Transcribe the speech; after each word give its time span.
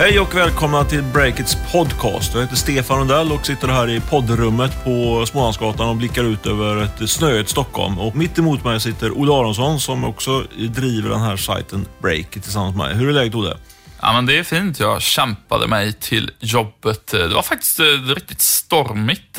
Hej 0.00 0.20
och 0.20 0.34
välkomna 0.34 0.84
till 0.84 1.02
Breakits 1.02 1.56
podcast. 1.72 2.34
Jag 2.34 2.40
heter 2.40 2.56
Stefan 2.56 2.98
Rundell 2.98 3.32
och 3.32 3.46
sitter 3.46 3.68
här 3.68 3.90
i 3.90 4.00
poddrummet 4.00 4.84
på 4.84 5.26
Smålandsgatan 5.26 5.88
och 5.88 5.96
blickar 5.96 6.24
ut 6.24 6.46
över 6.46 6.82
ett 6.82 7.10
snöigt 7.10 7.50
Stockholm. 7.50 7.98
Och 7.98 8.16
mitt 8.16 8.38
emot 8.38 8.64
mig 8.64 8.80
sitter 8.80 9.10
Olle 9.10 9.32
Aronsson 9.32 9.80
som 9.80 10.04
också 10.04 10.44
driver 10.68 11.10
den 11.10 11.20
här 11.20 11.36
sajten 11.36 11.86
Breakit 12.02 12.42
tillsammans 12.42 12.76
med 12.76 12.86
mig. 12.86 12.96
Hur 12.96 13.08
är 13.08 13.12
läget 13.12 13.34
Olle? 13.34 13.56
Ja, 14.02 14.12
men 14.12 14.26
det 14.26 14.38
är 14.38 14.42
fint. 14.42 14.80
Jag 14.80 15.02
kämpade 15.02 15.66
mig 15.66 15.92
till 15.92 16.30
jobbet. 16.38 17.06
Det 17.06 17.28
var 17.28 17.42
faktiskt 17.42 17.80
eh, 17.80 17.84
riktigt 18.14 18.40
stormigt 18.40 19.38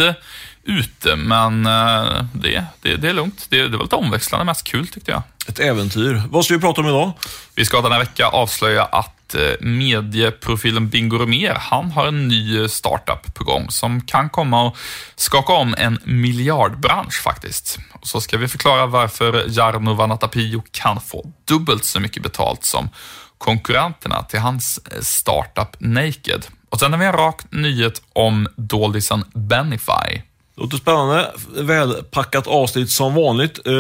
ute, 0.64 1.16
men 1.16 1.66
eh, 1.66 2.26
det, 2.34 2.66
det, 2.82 2.96
det 2.96 3.10
är 3.10 3.14
lugnt. 3.14 3.46
Det, 3.50 3.68
det 3.68 3.78
var 3.78 3.84
lite 3.84 3.96
omväxlande, 3.96 4.46
mest 4.46 4.64
kul 4.64 4.88
tyckte 4.88 5.12
jag. 5.12 5.22
Ett 5.48 5.60
äventyr. 5.60 6.24
Vad 6.30 6.46
ska 6.46 6.54
vi 6.54 6.60
prata 6.60 6.82
om 6.82 6.88
idag? 6.88 7.12
Vi 7.56 7.66
ska 7.66 7.82
denna 7.82 8.00
vecka 8.00 8.28
avslöja 8.28 8.84
att 8.84 9.18
medieprofilen 9.60 10.90
Bingo 10.90 11.18
Romer, 11.18 11.54
han 11.60 11.92
har 11.92 12.08
en 12.08 12.28
ny 12.28 12.68
startup 12.68 13.34
på 13.34 13.44
gång 13.44 13.70
som 13.70 14.02
kan 14.02 14.30
komma 14.30 14.64
och 14.64 14.78
skaka 15.16 15.54
om 15.54 15.76
en 15.78 16.00
miljardbransch 16.04 17.22
faktiskt. 17.24 17.80
Och 17.94 18.08
så 18.08 18.22
ska 18.22 18.38
vi 18.38 18.48
förklara 18.48 18.86
varför 18.86 19.46
Jarno 19.48 19.94
Vanatapio 19.94 20.64
kan 20.72 21.02
få 21.02 21.32
dubbelt 21.46 21.86
så 21.86 22.00
mycket 22.00 22.24
betalt 22.24 22.66
som 22.66 22.90
konkurrenterna 23.38 24.24
till 24.24 24.40
hans 24.40 24.80
startup 25.02 25.76
Naked. 25.80 26.46
Och 26.70 26.80
sen 26.80 26.92
har 26.92 27.00
vi 27.00 27.06
en 27.06 27.14
rak 27.14 27.42
nyhet 27.50 28.02
om 28.14 28.48
doldisen 28.56 29.24
Benify. 29.34 30.22
Låter 30.56 30.78
spännande. 30.78 31.32
Välpackat 31.58 32.48
avsnitt 32.48 32.90
som 32.90 33.16
vanligt, 33.16 33.68
eh, 33.68 33.74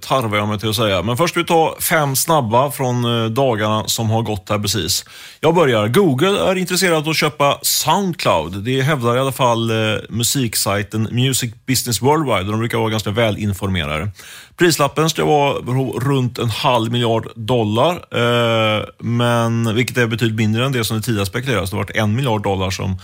tarvar 0.00 0.38
jag 0.38 0.48
mig 0.48 0.58
till 0.58 0.68
att 0.68 0.76
säga. 0.76 1.02
Men 1.02 1.16
först 1.16 1.32
ska 1.32 1.40
vi 1.40 1.46
ta 1.46 1.76
fem 1.80 2.16
snabba 2.16 2.70
från 2.70 3.04
eh, 3.04 3.30
dagarna 3.30 3.84
som 3.86 4.10
har 4.10 4.22
gått 4.22 4.50
här 4.50 4.58
precis. 4.58 5.04
Jag 5.40 5.54
börjar. 5.54 5.88
Google 5.88 6.50
är 6.50 6.54
intresserad 6.54 6.96
av 6.96 7.08
att 7.08 7.16
köpa 7.16 7.58
Soundcloud. 7.62 8.52
Det 8.64 8.82
hävdar 8.82 9.16
i 9.16 9.20
alla 9.20 9.32
fall 9.32 9.70
eh, 9.70 9.98
musiksajten 10.08 11.08
Music 11.12 11.54
Business 11.66 12.02
Worldwide. 12.02 12.50
De 12.50 12.58
brukar 12.58 12.78
vara 12.78 12.90
ganska 12.90 13.10
välinformerade. 13.10 14.10
Prislappen 14.56 15.10
ska 15.10 15.24
vara 15.24 15.52
runt 15.98 16.38
en 16.38 16.50
halv 16.50 16.92
miljard 16.92 17.28
dollar, 17.34 17.92
eh, 17.94 18.84
men, 18.98 19.74
vilket 19.74 19.96
är 19.96 20.06
betydligt 20.06 20.36
mindre 20.36 20.66
än 20.66 20.72
det 20.72 20.84
som 20.84 20.96
det 20.96 21.02
tidigare 21.02 21.26
spekulerades. 21.26 21.70
Det 21.70 21.76
har 21.76 21.84
varit 21.84 21.96
en 21.96 22.16
miljard 22.16 22.42
dollar 22.42 22.70
som 22.70 22.98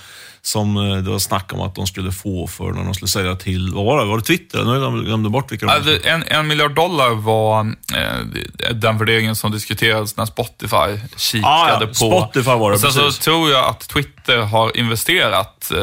som 0.44 0.76
eh, 0.76 0.96
det 0.96 1.10
var 1.10 1.18
snack 1.18 1.52
om 1.52 1.60
att 1.60 1.74
de 1.74 1.86
skulle 1.86 2.12
få 2.12 2.46
för 2.46 2.72
när 2.72 2.84
de 2.84 2.94
skulle 2.94 3.08
sälja 3.08 3.36
till, 3.36 3.72
vad 3.74 3.84
var 3.84 3.98
det, 4.00 4.04
var 4.04 4.16
det 4.16 4.24
Twitter? 4.24 4.58
Nu 4.58 4.64
har 4.64 4.76
jag 4.76 5.04
glömde 5.04 5.30
bort 5.30 5.52
vilka 5.52 5.66
de 5.66 5.84
var. 5.84 6.06
En, 6.06 6.22
en 6.22 6.46
miljard 6.46 6.74
dollar 6.74 7.10
var 7.10 7.60
eh, 7.94 8.74
den 8.74 8.98
värderingen 8.98 9.36
som 9.36 9.52
diskuterades 9.52 10.16
när 10.16 10.26
Spotify 10.26 11.08
kikade 11.16 11.48
ah, 11.48 11.78
ja. 11.80 11.86
på. 11.86 11.94
Spotify 11.94 12.50
var 12.50 12.70
det, 12.70 12.74
och 12.74 12.80
Sen 12.80 12.92
precis. 12.92 13.16
så 13.16 13.22
tror 13.22 13.50
jag 13.50 13.64
att 13.64 13.88
Twitter 13.88 14.38
har 14.38 14.76
investerat 14.76 15.70
eh, 15.70 15.78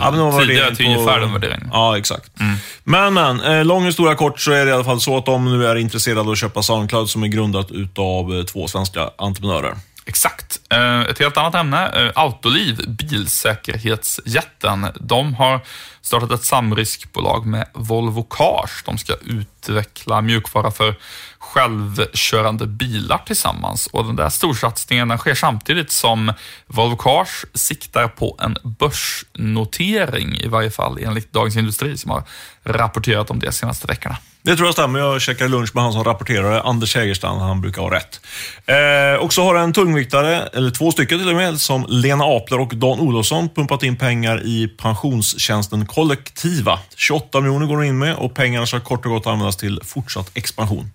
ja, 0.00 0.38
tidigare 0.40 0.76
till 0.76 0.84
på... 0.84 0.90
ungefär 0.92 1.20
den 1.20 1.32
värderingen. 1.32 1.70
Ja, 1.72 1.98
exakt. 1.98 2.40
Mm. 2.40 2.56
Men, 2.84 3.14
men, 3.14 3.40
eh, 3.40 3.64
lång 3.64 3.84
historia 3.84 4.14
kort 4.14 4.40
så 4.40 4.52
är 4.52 4.64
det 4.64 4.70
i 4.70 4.74
alla 4.74 4.84
fall 4.84 5.00
så 5.00 5.18
att 5.18 5.26
de 5.26 5.58
nu 5.58 5.66
är 5.66 5.76
intresserade 5.76 6.20
av 6.20 6.30
att 6.30 6.38
köpa 6.38 6.62
Soundcloud 6.62 7.10
som 7.10 7.22
är 7.22 7.28
grundat 7.28 7.70
utav 7.70 8.38
eh, 8.38 8.44
två 8.44 8.68
svenska 8.68 9.10
entreprenörer. 9.18 9.74
Exakt. 10.08 10.60
Eh, 10.70 11.00
ett 11.00 11.18
helt 11.18 11.36
annat 11.36 11.54
ämne. 11.54 11.88
Eh, 11.88 12.12
autoliv, 12.14 12.80
bilsäkerhetsjätten. 12.88 14.86
De 15.00 15.34
har 15.34 15.60
startat 16.00 16.30
ett 16.30 16.44
samriskbolag 16.44 17.46
med 17.46 17.68
Volvo 17.74 18.22
Cars. 18.22 18.82
De 18.84 18.98
ska 18.98 19.12
ut 19.12 19.57
utveckla 19.68 20.20
mjukvara 20.20 20.70
för 20.70 20.94
självkörande 21.38 22.66
bilar 22.66 23.18
tillsammans. 23.26 23.86
Och 23.86 24.04
den 24.04 24.16
där 24.16 24.28
storsatsningen 24.28 25.18
sker 25.18 25.34
samtidigt 25.34 25.90
som 25.90 26.32
Volvo 26.66 26.96
Cars 26.96 27.44
siktar 27.54 28.08
på 28.08 28.38
en 28.40 28.56
börsnotering, 28.62 30.36
i 30.36 30.48
varje 30.48 30.70
fall 30.70 30.98
enligt 31.02 31.32
Dagens 31.32 31.56
Industri 31.56 31.96
som 31.96 32.10
har 32.10 32.22
rapporterat 32.64 33.30
om 33.30 33.38
det 33.38 33.46
de 33.46 33.52
senaste 33.52 33.86
veckorna. 33.86 34.16
Det 34.42 34.56
tror 34.56 34.68
jag 34.68 34.72
stämmer. 34.72 34.98
Jag 34.98 35.20
käkade 35.20 35.50
lunch 35.50 35.74
med 35.74 35.84
han 35.84 35.92
som 35.92 36.04
rapporterade, 36.04 36.62
Anders 36.62 36.96
Hägerstrand. 36.96 37.40
Han 37.40 37.60
brukar 37.60 37.82
ha 37.82 37.90
rätt. 37.90 38.20
Eh, 38.66 39.24
och 39.24 39.32
så 39.32 39.44
har 39.44 39.54
en 39.54 39.72
tungviktare, 39.72 40.48
eller 40.52 40.70
två 40.70 40.90
stycken 40.92 41.18
till 41.18 41.28
och 41.28 41.34
med, 41.34 41.60
som 41.60 41.86
Lena 41.88 42.24
Apler 42.24 42.60
och 42.60 42.76
Dan 42.76 43.00
Olofsson 43.00 43.48
pumpat 43.48 43.82
in 43.82 43.96
pengar 43.96 44.42
i 44.46 44.68
pensionstjänsten 44.68 45.86
Kollektiva. 45.86 46.78
28 46.96 47.40
miljoner 47.40 47.66
går 47.66 47.76
de 47.76 47.86
in 47.86 47.98
med 47.98 48.14
och 48.14 48.34
pengarna 48.34 48.66
ska 48.66 48.80
kort 48.80 49.06
och 49.06 49.12
gott 49.12 49.26
användas 49.26 49.56
till 49.58 49.80
fortsatt 49.84 50.30
expansion. 50.34 50.90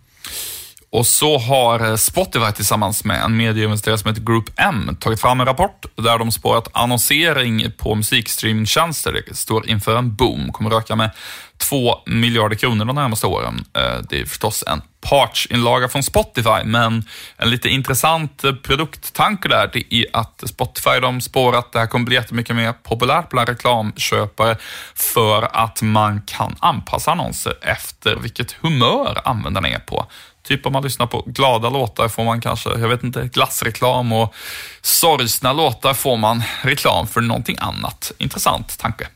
Och 0.93 1.07
så 1.07 1.37
har 1.37 1.89
eh, 1.89 1.95
Spotify 1.95 2.51
tillsammans 2.55 3.03
med 3.03 3.23
en 3.23 3.37
medieinvesterare 3.37 3.97
som 3.97 4.09
heter 4.09 4.21
Group 4.21 4.45
M 4.55 4.97
tagit 4.99 5.21
fram 5.21 5.39
en 5.39 5.45
rapport 5.45 5.85
där 5.95 6.17
de 6.17 6.31
spår 6.31 6.57
att 6.57 6.67
annonsering 6.71 7.71
på 7.77 7.95
musikstreamingtjänster 7.95 9.23
står 9.31 9.69
inför 9.69 9.95
en 9.95 10.15
boom. 10.15 10.51
Kommer 10.51 10.77
öka 10.77 10.95
med 10.95 11.11
2 11.57 11.95
miljarder 12.05 12.55
kronor 12.55 12.85
de 12.85 12.95
närmaste 12.95 13.27
åren. 13.27 13.65
Eh, 13.73 13.97
det 14.09 14.21
är 14.21 14.25
förstås 14.25 14.63
en 14.67 14.81
partsinlaga 15.01 15.87
från 15.87 16.03
Spotify, 16.03 16.63
men 16.65 17.03
en 17.37 17.49
lite 17.49 17.69
intressant 17.69 18.43
eh, 18.43 18.53
produkttanke 18.53 19.47
där, 19.47 19.69
det 19.73 19.93
är 19.93 20.05
att 20.13 20.43
Spotify 20.45 20.99
de 21.01 21.21
spår 21.21 21.55
att 21.55 21.71
det 21.71 21.79
här 21.79 21.87
kommer 21.87 22.05
bli 22.05 22.15
jättemycket 22.15 22.55
mer 22.55 22.73
populärt 22.73 23.29
bland 23.29 23.49
reklamköpare 23.49 24.57
för 24.95 25.55
att 25.55 25.81
man 25.81 26.21
kan 26.21 26.55
anpassa 26.59 27.11
annonser 27.11 27.53
efter 27.61 28.15
vilket 28.15 28.51
humör 28.51 29.21
användarna 29.25 29.67
är 29.67 29.79
på. 29.79 30.07
Typ 30.47 30.65
om 30.65 30.73
man 30.73 30.83
lyssnar 30.83 31.07
på 31.07 31.23
glada 31.25 31.69
låtar 31.69 32.07
får 32.07 32.23
man 32.23 32.41
kanske, 32.41 32.69
jag 32.69 32.89
vet 32.89 33.03
inte, 33.03 33.29
glassreklam 33.33 34.11
och 34.11 34.33
sorgsna 34.81 35.53
låtar 35.53 35.93
får 35.93 36.17
man 36.17 36.43
reklam 36.61 37.07
för 37.07 37.21
någonting 37.21 37.55
annat. 37.59 38.11
Intressant 38.17 38.77
tanke. 38.79 39.07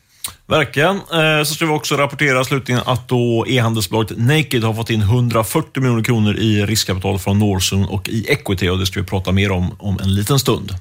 Verkligen. 0.45 0.95
Eh, 0.95 1.43
så 1.45 1.53
ska 1.53 1.66
vi 1.66 1.71
också 1.71 1.95
rapportera 1.95 2.43
slutligen 2.43 2.81
att 2.85 3.07
då 3.07 3.45
e-handelsbolaget 3.47 4.17
Naked 4.17 4.63
har 4.63 4.73
fått 4.73 4.89
in 4.89 5.01
140 5.01 5.81
miljoner 5.81 6.03
kronor 6.03 6.35
i 6.37 6.66
riskkapital 6.66 7.19
från 7.19 7.39
Norsun 7.39 7.85
och 7.85 8.09
i 8.09 8.25
Equity 8.29 8.69
och 8.69 8.79
det 8.79 8.85
ska 8.85 8.99
vi 8.99 9.05
prata 9.05 9.31
mer 9.31 9.51
om 9.51 9.75
om 9.79 9.99
en 9.99 10.16
liten 10.16 10.39
stund. 10.39 10.75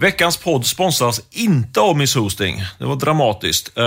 Veckans 0.00 0.36
podd 0.36 0.66
sponsras 0.66 1.20
inte 1.30 1.80
av 1.80 1.96
Miss 1.96 2.14
Hosting. 2.14 2.62
Det 2.78 2.84
var 2.84 2.96
dramatiskt. 2.96 3.78
Eh, 3.78 3.84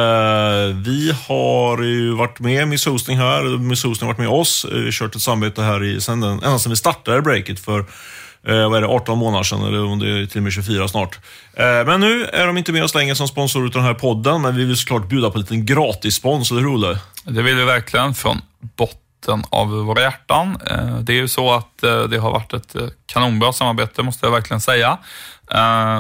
vi 0.86 1.14
har 1.28 1.84
ju 1.84 2.14
varit 2.14 2.40
med 2.40 2.68
Miss 2.68 2.86
Hosting 2.86 3.18
här, 3.18 3.58
Miss 3.58 3.84
Hosting 3.84 4.08
har 4.08 4.14
varit 4.14 4.30
med 4.30 4.40
oss. 4.40 4.66
Eh, 4.66 4.78
vi 4.78 4.84
har 4.84 4.92
kört 4.92 5.16
ett 5.16 5.22
samarbete 5.22 5.62
här 5.62 5.84
i, 5.84 6.02
sen 6.02 6.22
den, 6.22 6.31
ända 6.31 6.59
sedan 6.59 6.70
vi 6.70 6.75
startade 6.75 7.22
Breakit 7.22 7.59
för 7.59 7.80
eh, 7.80 8.70
vad 8.70 8.75
är 8.75 8.81
det, 8.81 8.88
18 8.88 9.18
månader 9.18 9.44
sedan, 9.44 9.62
eller 9.62 9.86
om 9.86 10.00
det 10.00 10.09
är 10.09 10.25
till 10.25 10.38
och 10.38 10.44
med 10.44 10.53
24 10.53 10.88
snart. 10.88 11.20
Eh, 11.53 11.86
men 11.86 12.00
nu 12.00 12.26
är 12.26 12.47
de 12.47 12.58
inte 12.58 12.72
med 12.72 12.84
oss 12.84 12.96
längre 12.96 13.16
som 13.16 13.28
sponsor 13.28 13.64
av 13.64 13.72
den 13.72 13.84
här 13.84 13.94
podden, 13.94 14.41
men 14.41 14.56
vi 14.56 14.66
vill 14.66 14.78
såklart 14.78 15.09
bjuda 15.09 15.30
på 15.30 15.38
en 15.38 15.41
liten 15.41 15.66
gratis 15.66 16.16
spons, 16.16 16.52
eller 16.52 16.62
hur 16.62 16.76
Olle? 16.76 17.00
Det 17.24 17.41
vill 17.41 17.56
vi 17.56 17.64
verkligen, 17.64 18.14
från 18.14 18.41
botten 18.78 19.09
av 19.28 19.69
våra 19.69 20.02
hjärtan. 20.02 20.57
Eh, 20.66 20.97
det 20.97 21.13
är 21.13 21.18
ju 21.18 21.28
så 21.28 21.53
att 21.53 21.84
eh, 21.84 22.03
det 22.03 22.18
har 22.18 22.31
varit 22.31 22.53
ett 22.53 22.75
eh, 22.75 22.88
kanonbra 23.06 23.53
samarbete, 23.53 24.03
måste 24.03 24.25
jag 24.25 24.31
verkligen 24.31 24.62
säga. 24.62 24.97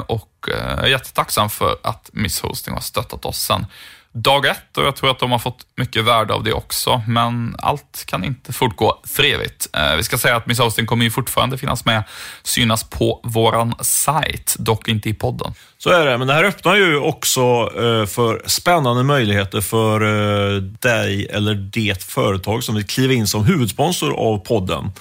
Och 0.05 0.25
jag 0.47 0.83
är 0.83 0.87
jättetacksam 0.87 1.49
för 1.49 1.75
att 1.83 2.09
Miss 2.13 2.41
Hosting 2.41 2.73
har 2.73 2.81
stöttat 2.81 3.25
oss 3.25 3.37
sen 3.37 3.65
dag 4.13 4.45
ett 4.45 4.77
och 4.77 4.83
jag 4.83 4.95
tror 4.95 5.11
att 5.11 5.19
de 5.19 5.31
har 5.31 5.39
fått 5.39 5.65
mycket 5.77 6.05
värde 6.05 6.33
av 6.33 6.43
det 6.43 6.53
också. 6.53 7.01
Men 7.07 7.55
allt 7.59 8.03
kan 8.07 8.23
inte 8.23 8.53
fortgå 8.53 9.01
för 9.07 9.23
evigt. 9.23 9.67
Eh, 9.73 9.95
vi 9.95 10.03
ska 10.03 10.17
säga 10.17 10.35
att 10.35 10.47
Miss 10.47 10.59
Austin 10.59 10.85
kommer 10.85 11.03
ju 11.03 11.11
fortfarande 11.11 11.57
finnas 11.57 11.85
med, 11.85 12.03
synas 12.43 12.83
på 12.83 13.19
våran 13.23 13.75
sajt, 13.81 14.55
dock 14.59 14.87
inte 14.87 15.09
i 15.09 15.13
podden. 15.13 15.53
Så 15.77 15.89
är 15.89 16.05
det, 16.05 16.17
men 16.17 16.27
det 16.27 16.33
här 16.33 16.43
öppnar 16.43 16.75
ju 16.75 16.97
också 16.97 17.41
eh, 17.75 18.05
för 18.05 18.41
spännande 18.45 19.03
möjligheter 19.03 19.61
för 19.61 20.01
eh, 20.01 20.61
dig 20.61 21.27
eller 21.29 21.53
det 21.53 22.03
företag 22.03 22.63
som 22.63 22.75
vill 22.75 22.85
kliva 22.85 23.13
in 23.13 23.27
som 23.27 23.45
huvudsponsor 23.45 24.13
av 24.13 24.37
podden. 24.37 24.91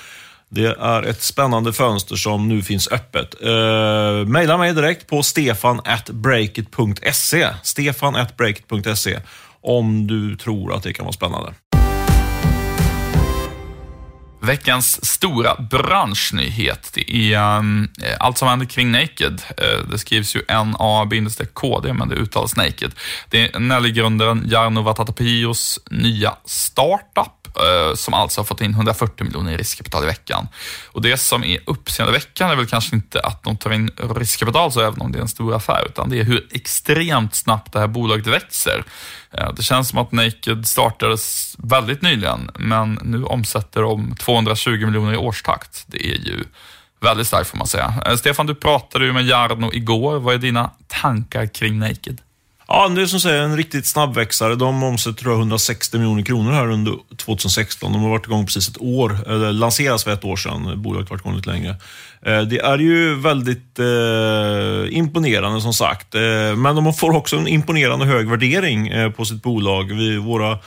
Det 0.50 0.76
är 0.80 1.02
ett 1.02 1.22
spännande 1.22 1.72
fönster 1.72 2.16
som 2.16 2.48
nu 2.48 2.62
finns 2.62 2.88
öppet. 2.88 3.42
Eh, 3.42 3.50
uh, 3.50 4.26
Mejla 4.26 4.58
mig 4.58 4.74
direkt 4.74 5.06
på 5.06 5.22
stefan.breakit.se 5.22 7.48
stefan.breakit.se 7.62 9.18
om 9.60 10.06
du 10.06 10.36
tror 10.36 10.74
att 10.74 10.82
det 10.82 10.92
kan 10.92 11.04
vara 11.04 11.12
spännande. 11.12 11.54
Veckans 14.40 15.04
stora 15.04 15.54
branschnyhet, 15.70 16.90
det 16.94 17.34
är 17.34 17.58
um, 17.58 17.88
allt 18.18 18.38
som 18.38 18.48
händer 18.48 18.66
kring 18.66 18.90
Naked. 18.90 19.32
Uh, 19.32 19.90
det 19.90 19.98
skrivs 19.98 20.36
ju 20.36 20.42
NA-KD, 20.48 21.92
men 21.92 22.08
det 22.08 22.14
uttalas 22.14 22.56
Naked. 22.56 22.92
Det 23.30 23.54
är 23.54 23.58
Nelly-grundaren 23.58 24.44
Jarno 24.46 24.82
Vatatapios 24.82 25.78
nya 25.90 26.36
startup 26.44 27.38
Eh, 27.58 27.94
som 27.94 28.14
alltså 28.14 28.40
har 28.40 28.44
fått 28.44 28.60
in 28.60 28.70
140 28.70 29.25
miljoner 29.25 29.52
i 29.52 29.56
riskkapital 29.56 30.02
i 30.02 30.06
veckan. 30.06 30.49
Och 30.87 31.02
det 31.02 31.16
som 31.16 31.44
är 31.44 31.60
uppseendeväckande 31.66 32.52
är 32.52 32.56
väl 32.56 32.66
kanske 32.66 32.96
inte 32.96 33.20
att 33.20 33.43
de 33.43 33.56
tar 33.56 33.72
in 33.72 33.90
riskkapital, 34.14 34.72
så 34.72 34.81
även 34.81 35.00
om 35.00 35.12
det 35.12 35.19
är 35.19 35.22
en 35.22 35.28
stor 35.28 35.55
affär, 35.55 35.87
utan 35.87 36.10
det 36.10 36.20
är 36.20 36.25
hur 36.25 36.49
extremt 36.52 37.34
snabbt 37.34 37.72
det 37.72 37.78
här 37.78 37.87
bolaget 37.87 38.26
växer. 38.26 38.84
Eh, 39.32 39.52
det 39.52 39.62
känns 39.62 39.88
som 39.88 39.99
att 39.99 40.12
Naked 40.12 40.66
startades 40.66 41.55
väldigt 41.58 42.02
nyligen, 42.02 42.50
men 42.55 42.99
nu 43.02 43.25
omsätter 43.25 43.82
de 43.82 44.16
220 44.16 44.70
miljoner 44.70 45.14
i 45.14 45.16
årstakt. 45.16 45.84
Det 45.87 46.06
är 46.06 46.19
ju 46.19 46.44
Väldigt 47.00 47.26
starkt 47.26 47.50
får 47.50 47.58
man 47.58 47.66
säga. 47.66 47.94
Eh, 48.06 48.16
Stefan, 48.16 48.46
du 48.46 48.54
pratade 48.54 49.04
ju 49.04 49.12
med 49.12 49.26
Jarno 49.26 49.70
igår. 49.72 50.19
Vad 50.19 50.34
är 50.34 50.38
dina 50.38 50.70
tankar 50.87 51.46
kring 51.46 51.78
Naked? 51.78 52.20
Ja, 52.70 52.88
det 52.88 53.02
är 53.02 53.06
som 53.06 53.20
säger 53.20 53.42
en 53.42 53.56
riktigt 53.56 53.86
snabbväxare. 53.86 54.54
De 54.54 54.82
omsätter 54.82 55.18
tror 55.18 55.32
jag, 55.32 55.38
160 55.38 55.98
miljoner 55.98 56.22
kronor 56.22 56.52
här 56.52 56.70
under 56.70 56.94
2016. 57.16 57.92
De 57.92 58.02
har 58.02 58.10
varit 58.10 58.26
igång 58.26 58.46
precis 58.46 58.68
ett 58.68 58.80
år, 58.80 59.18
eller 59.26 59.52
lanseras 59.52 60.04
för 60.04 60.12
ett 60.12 60.24
år 60.24 60.36
sedan. 60.36 60.82
Bolaget 60.82 61.08
har 61.08 61.16
varit 61.16 61.24
igång 61.24 61.36
lite 61.36 61.50
längre. 61.50 61.70
Eh, 62.22 62.40
det 62.40 62.58
är 62.58 62.78
ju 62.78 63.14
väldigt 63.14 63.78
eh, 63.78 64.96
imponerande 64.98 65.60
som 65.60 65.72
sagt. 65.72 66.14
Eh, 66.14 66.56
men 66.56 66.76
de 66.76 66.94
får 66.94 67.16
också 67.16 67.36
en 67.36 67.48
imponerande 67.48 68.06
hög 68.06 68.28
värdering 68.28 68.88
eh, 68.88 69.10
på 69.10 69.24
sitt 69.24 69.42
bolag. 69.42 69.92
Vi, 69.92 70.16
våra 70.16 70.58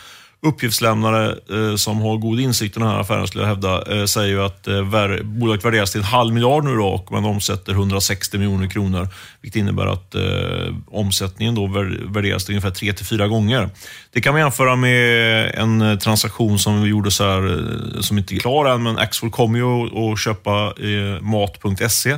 uppgiftslämnare 0.43 1.35
eh, 1.49 1.75
som 1.75 2.01
har 2.01 2.17
god 2.17 2.39
insikt 2.39 2.77
i 2.77 2.79
den 2.79 2.89
här 2.89 2.99
affären, 2.99 3.27
skulle 3.27 3.43
jag 3.43 3.49
hävda, 3.49 3.99
eh, 3.99 4.05
säger 4.05 4.29
ju 4.29 4.43
att 4.43 4.67
eh, 4.67 4.81
vär, 4.89 5.23
bolaget 5.23 5.65
värderas 5.65 5.91
till 5.91 6.01
en 6.01 6.05
halv 6.05 6.33
miljard 6.33 6.63
nu 6.63 6.75
då 6.75 6.87
och 6.87 7.11
man 7.11 7.25
omsätter 7.25 7.71
160 7.71 8.37
miljoner 8.37 8.67
kronor. 8.67 9.07
Vilket 9.41 9.59
innebär 9.59 9.85
att 9.87 10.15
eh, 10.15 10.75
omsättningen 10.87 11.55
då 11.55 11.67
värderas 12.07 12.45
till 12.45 12.53
ungefär 12.55 12.71
3-4 12.71 13.27
gånger. 13.27 13.69
Det 14.13 14.21
kan 14.21 14.33
man 14.33 14.41
jämföra 14.41 14.75
med 14.75 15.51
en 15.55 15.81
eh, 15.81 15.97
transaktion 15.97 16.59
som 16.59 16.81
vi 16.83 16.89
gjorde 16.89 17.11
så 17.11 17.23
här, 17.23 17.47
eh, 17.95 18.01
som 18.01 18.17
inte 18.17 18.35
är 18.35 18.39
klar 18.39 18.65
än, 18.65 18.83
men 18.83 18.97
Axfood 18.97 19.31
kommer 19.31 19.59
ju 19.59 19.65
att- 19.65 20.19
köpa 20.19 20.73
eh, 20.79 21.21
mat.se 21.21 22.17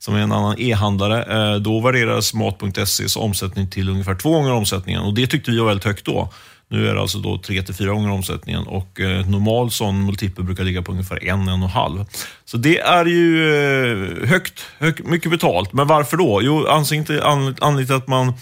som 0.00 0.14
är 0.14 0.18
en 0.20 0.32
annan 0.32 0.54
e-handlare. 0.58 1.52
Eh, 1.54 1.60
då 1.60 1.80
värderades 1.80 2.34
Mat.se's 2.34 3.18
omsättning 3.18 3.70
till 3.70 3.88
ungefär 3.88 4.14
två 4.14 4.30
gånger 4.30 4.52
omsättningen 4.52 5.00
och 5.02 5.14
det 5.14 5.26
tyckte 5.26 5.50
vi 5.50 5.58
var 5.58 5.66
väldigt 5.66 5.84
högt 5.84 6.04
då. 6.04 6.32
Nu 6.70 6.88
är 6.88 6.94
det 6.94 7.00
alltså 7.00 7.18
då 7.18 7.38
tre 7.38 7.62
till 7.62 7.74
fyra 7.74 7.92
gånger 7.92 8.10
omsättningen 8.10 8.62
och 8.62 9.00
eh, 9.00 9.28
normal 9.28 9.70
sån 9.70 10.06
multipel 10.06 10.44
brukar 10.44 10.64
ligga 10.64 10.82
på 10.82 10.92
ungefär 10.92 11.24
en, 11.24 11.40
en 11.40 11.48
och 11.48 11.54
en 11.54 11.62
halv. 11.62 12.04
Så 12.44 12.56
det 12.56 12.78
är 12.78 13.04
ju 13.04 13.54
eh, 13.54 14.28
högt, 14.28 14.66
högt 14.78 15.06
mycket 15.06 15.30
betalt. 15.30 15.72
Men 15.72 15.86
varför 15.86 16.16
då? 16.16 16.40
Jo, 16.42 16.66
anledningen 16.66 17.04
till, 17.04 17.20
anledningen 17.22 17.86
till 17.86 17.96
att 17.96 18.08
man 18.08 18.34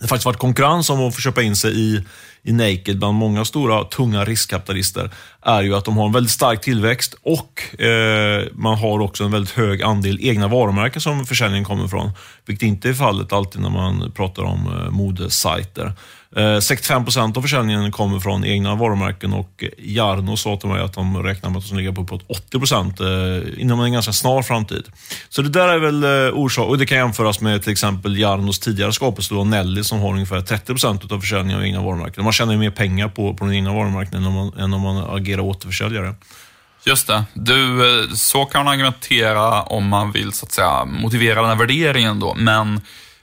det 0.00 0.04
har 0.04 0.08
faktiskt 0.08 0.26
varit 0.26 0.38
konkurrens 0.38 0.90
om 0.90 1.00
att 1.00 1.14
få 1.14 1.20
köpa 1.20 1.42
in 1.42 1.56
sig 1.56 1.80
i, 1.80 2.04
i 2.42 2.52
Naked 2.52 2.98
bland 2.98 3.14
många 3.14 3.44
stora, 3.44 3.84
tunga 3.84 4.24
riskkapitalister, 4.24 5.10
är 5.42 5.62
ju 5.62 5.74
att 5.74 5.84
de 5.84 5.96
har 5.96 6.06
en 6.06 6.12
väldigt 6.12 6.32
stark 6.32 6.60
tillväxt 6.60 7.14
och 7.22 7.80
eh, 7.80 8.44
man 8.52 8.78
har 8.78 9.00
också 9.00 9.24
en 9.24 9.30
väldigt 9.30 9.54
hög 9.54 9.82
andel 9.82 10.18
egna 10.20 10.48
varumärken 10.48 11.00
som 11.00 11.26
försäljningen 11.26 11.64
kommer 11.64 11.84
ifrån. 11.84 12.12
Vilket 12.46 12.66
inte 12.66 12.88
är 12.88 12.94
fallet 12.94 13.32
alltid 13.32 13.62
när 13.62 13.70
man 13.70 14.12
pratar 14.12 14.42
om 14.42 14.66
eh, 14.66 14.90
modesajter. 14.90 15.92
Eh, 16.36 16.60
65 16.60 17.04
procent 17.04 17.36
av 17.36 17.42
försäljningen 17.42 17.92
kommer 17.92 18.20
från 18.20 18.44
egna 18.44 18.74
varumärken 18.74 19.32
och 19.32 19.64
Jarno 19.78 20.36
sa 20.36 20.56
till 20.56 20.68
mig 20.68 20.82
att 20.82 20.92
de 20.92 21.22
räknar 21.22 21.50
med 21.50 21.58
att 21.58 21.68
de 21.68 21.76
ligger 21.76 21.90
ligga 21.90 22.06
på 22.06 22.14
uppåt 22.14 22.24
80 22.28 22.58
procent 22.58 23.00
eh, 23.00 23.62
inom 23.62 23.80
en 23.80 23.92
ganska 23.92 24.12
snar 24.12 24.42
framtid. 24.42 24.84
Så 25.28 25.42
det 25.42 25.48
där 25.48 25.68
är 25.68 25.78
väl 25.78 26.04
eh, 26.04 26.34
orsak, 26.34 26.68
och 26.68 26.78
det 26.78 26.86
kan 26.86 26.98
jämföras 26.98 27.40
med 27.40 27.62
till 27.62 27.72
exempel 27.72 28.18
Jarnos 28.18 28.58
tidigare 28.58 28.92
skapelse, 28.92 29.34
då 29.34 29.44
Nelly, 29.44 29.84
som 29.84 30.00
har 30.00 30.12
ungefär 30.12 30.40
30 30.40 30.66
procent 30.66 31.12
av 31.12 31.20
försäljningen 31.20 31.58
av 31.58 31.64
egna 31.64 31.82
varumärken. 31.82 32.24
Man 32.24 32.32
tjänar 32.32 32.52
ju 32.52 32.58
mer 32.58 32.70
pengar 32.70 33.08
på, 33.08 33.34
på 33.34 33.44
den 33.44 33.54
egna 33.54 33.72
varumärken 33.72 34.14
än 34.14 34.26
om 34.26 34.34
man, 34.34 34.52
än 34.58 34.74
om 34.74 34.80
man 34.80 35.16
agerar 35.16 35.40
återförsäljare. 35.40 36.14
Just 36.86 37.06
det. 37.06 37.24
Du, 37.34 38.08
så 38.14 38.44
kan 38.44 38.64
man 38.64 38.74
argumentera 38.74 39.62
om 39.62 39.88
man 39.88 40.12
vill 40.12 40.32
så 40.32 40.46
att 40.46 40.52
säga 40.52 40.84
motivera 40.84 41.40
den 41.40 41.48
här 41.48 41.56
värderingen 41.56 42.20
då. 42.20 42.34
Men 42.34 42.80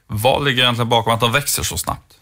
vad 0.08 0.46
ligger 0.46 0.64
egentligen 0.64 0.90
bakom 0.90 1.14
att 1.14 1.20
de 1.20 1.32
växer 1.32 1.64
så 1.64 1.78
snabbt? 1.78 2.17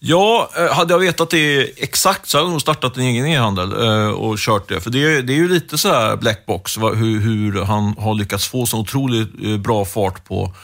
Ja, 0.00 0.50
eh, 0.56 0.74
hade 0.74 0.94
jag 0.94 0.98
vetat 0.98 1.30
det 1.30 1.62
exakt 1.82 2.28
så 2.28 2.38
hade 2.38 2.46
jag 2.46 2.50
nog 2.50 2.60
startat 2.60 2.96
en 2.96 3.02
egen 3.02 3.26
e-handel 3.26 3.72
eh, 3.72 4.08
och 4.08 4.38
kört 4.38 4.68
det. 4.68 4.80
För 4.80 4.90
det 4.90 5.04
är, 5.04 5.22
det 5.22 5.32
är 5.32 5.36
ju 5.36 5.48
lite 5.48 5.78
så 5.78 5.88
här 5.88 6.16
blackbox, 6.16 6.78
hur, 6.78 7.20
hur 7.20 7.62
han 7.62 7.94
har 7.98 8.14
lyckats 8.14 8.48
få 8.48 8.66
så 8.66 8.78
otroligt 8.78 9.28
eh, 9.44 9.56
bra 9.56 9.84
fart 9.84 10.24
på 10.24 10.54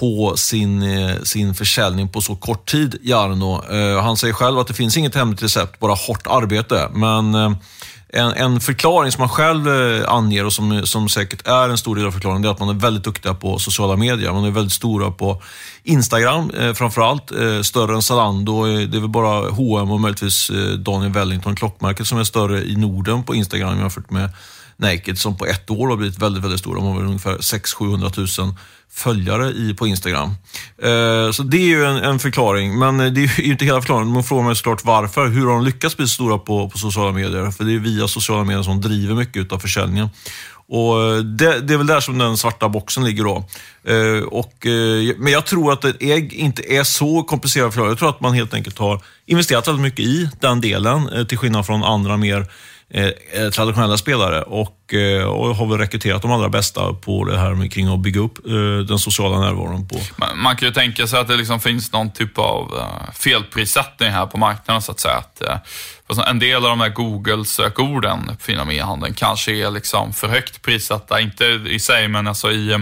på 0.00 0.36
sin, 0.36 0.84
sin 1.24 1.54
försäljning 1.54 2.08
på 2.08 2.20
så 2.20 2.36
kort 2.36 2.70
tid, 2.70 2.98
Jarno. 3.02 3.62
Han 4.00 4.16
säger 4.16 4.34
själv 4.34 4.58
att 4.58 4.66
det 4.66 4.74
finns 4.74 4.96
inget 4.96 5.14
hemligt 5.14 5.42
recept, 5.42 5.78
bara 5.78 5.94
hårt 5.94 6.26
arbete. 6.26 6.88
Men 6.92 7.34
eh, 7.34 7.50
en, 8.16 8.32
en 8.32 8.60
förklaring 8.60 9.12
som 9.12 9.20
man 9.20 9.28
själv 9.28 9.68
eh, 9.68 10.12
anger 10.12 10.44
och 10.44 10.52
som, 10.52 10.86
som 10.86 11.08
säkert 11.08 11.46
är 11.46 11.68
en 11.68 11.78
stor 11.78 11.96
del 11.96 12.06
av 12.06 12.12
förklaringen, 12.12 12.42
det 12.42 12.48
är 12.48 12.52
att 12.52 12.60
man 12.60 12.68
är 12.68 12.80
väldigt 12.80 13.04
duktiga 13.04 13.34
på 13.34 13.58
sociala 13.58 13.96
medier. 13.96 14.32
Man 14.32 14.44
är 14.44 14.50
väldigt 14.50 14.72
stora 14.72 15.10
på 15.10 15.42
Instagram 15.82 16.50
eh, 16.50 16.72
framförallt, 16.72 17.30
eh, 17.30 17.62
större 17.62 17.94
än 17.94 18.02
Zalando. 18.02 18.66
Eh, 18.66 18.88
det 18.88 18.96
är 18.96 19.00
väl 19.00 19.08
bara 19.08 19.50
H&M 19.50 19.90
och 19.90 20.00
möjligtvis 20.00 20.50
eh, 20.50 20.72
Daniel 20.72 21.12
Wellington, 21.12 21.56
klockmärket, 21.56 22.06
som 22.06 22.18
är 22.18 22.24
större 22.24 22.62
i 22.62 22.76
Norden 22.76 23.22
på 23.22 23.34
Instagram 23.34 23.78
jämfört 23.78 24.10
med 24.10 24.30
Naked 24.76 25.18
som 25.18 25.36
på 25.36 25.46
ett 25.46 25.70
år 25.70 25.88
har 25.88 25.96
blivit 25.96 26.18
väldigt, 26.18 26.44
väldigt 26.44 26.60
stor. 26.60 26.74
De 26.74 26.84
har 26.84 26.96
väl 26.96 27.06
ungefär 27.06 27.36
600-700 27.36 28.40
000 28.44 28.54
följare 28.90 29.48
i, 29.48 29.74
på 29.74 29.86
Instagram. 29.86 30.28
Eh, 30.82 31.30
så 31.32 31.42
det 31.42 31.56
är 31.56 31.66
ju 31.66 31.84
en, 31.84 31.96
en 31.96 32.18
förklaring, 32.18 32.78
men 32.78 33.00
eh, 33.00 33.12
det 33.12 33.20
är 33.20 33.40
ju 33.40 33.52
inte 33.52 33.64
hela 33.64 33.80
förklaringen. 33.80 34.12
Man 34.12 34.24
frågar 34.24 34.44
mig 34.44 34.56
såklart 34.56 34.84
varför. 34.84 35.28
Hur 35.28 35.46
har 35.46 35.52
de 35.52 35.64
lyckats 35.64 35.96
bli 35.96 36.06
så 36.06 36.12
stora 36.12 36.38
på, 36.38 36.70
på 36.70 36.78
sociala 36.78 37.12
medier? 37.12 37.50
För 37.50 37.64
det 37.64 37.74
är 37.74 37.78
via 37.78 38.08
sociala 38.08 38.44
medier 38.44 38.62
som 38.62 38.80
driver 38.80 39.14
mycket 39.14 39.52
av 39.52 39.58
försäljningen. 39.58 40.08
Och 40.68 41.02
eh, 41.02 41.18
det, 41.18 41.60
det 41.60 41.74
är 41.74 41.78
väl 41.78 41.86
där 41.86 42.00
som 42.00 42.18
den 42.18 42.36
svarta 42.36 42.68
boxen 42.68 43.04
ligger 43.04 43.24
då. 43.24 43.44
Eh, 43.84 44.22
och, 44.22 44.66
eh, 44.66 45.14
men 45.18 45.32
jag 45.32 45.46
tror 45.46 45.72
att 45.72 45.84
ett 45.84 46.02
ägg 46.02 46.32
inte 46.32 46.72
är 46.72 46.84
så 46.84 47.22
komplicerat 47.22 47.74
för 47.74 47.88
Jag 47.88 47.98
tror 47.98 48.08
att 48.08 48.20
man 48.20 48.34
helt 48.34 48.54
enkelt 48.54 48.78
har 48.78 49.00
investerat 49.26 49.68
väldigt 49.68 49.82
mycket 49.82 50.04
i 50.04 50.30
den 50.40 50.60
delen, 50.60 51.08
eh, 51.08 51.24
till 51.24 51.38
skillnad 51.38 51.66
från 51.66 51.84
andra 51.84 52.16
mer 52.16 52.46
Eh, 52.90 53.06
eh, 53.32 53.50
traditionella 53.50 53.96
spelare 53.96 54.42
och, 54.42 54.94
eh, 54.94 55.24
och 55.24 55.56
har 55.56 55.66
väl 55.66 55.78
rekryterat 55.78 56.22
de 56.22 56.32
allra 56.32 56.48
bästa 56.48 56.92
på 56.92 57.24
det 57.24 57.38
här 57.38 57.54
med 57.54 57.72
kring 57.72 57.88
att 57.88 58.00
bygga 58.00 58.20
upp 58.20 58.46
eh, 58.46 58.52
den 58.88 58.98
sociala 58.98 59.40
närvaron 59.40 59.88
på. 59.88 59.98
Man, 60.16 60.38
man 60.38 60.56
kan 60.56 60.68
ju 60.68 60.74
tänka 60.74 61.06
sig 61.06 61.20
att 61.20 61.28
det 61.28 61.36
liksom 61.36 61.60
finns 61.60 61.92
någon 61.92 62.10
typ 62.10 62.38
av 62.38 62.74
uh, 62.74 63.12
felprissättning 63.12 64.10
här 64.10 64.26
på 64.26 64.38
marknaden 64.38 64.82
så 64.82 64.92
att 64.92 65.00
säga. 65.00 65.14
Att, 65.14 65.42
eh, 65.42 65.56
alltså 66.06 66.24
en 66.24 66.38
del 66.38 66.56
av 66.56 66.62
de 66.62 66.80
här 66.80 66.88
Google-sökorden 66.88 68.36
på 68.44 68.52
inom 68.52 68.70
e-handeln 68.70 69.14
kanske 69.14 69.52
är 69.52 69.70
liksom 69.70 70.12
för 70.12 70.28
högt 70.28 70.62
prissatta. 70.62 71.20
Inte 71.20 71.44
i 71.44 71.78
sig, 71.78 72.08
men 72.08 72.26
alltså 72.26 72.52
i, 72.52 72.72
eh, 72.72 72.78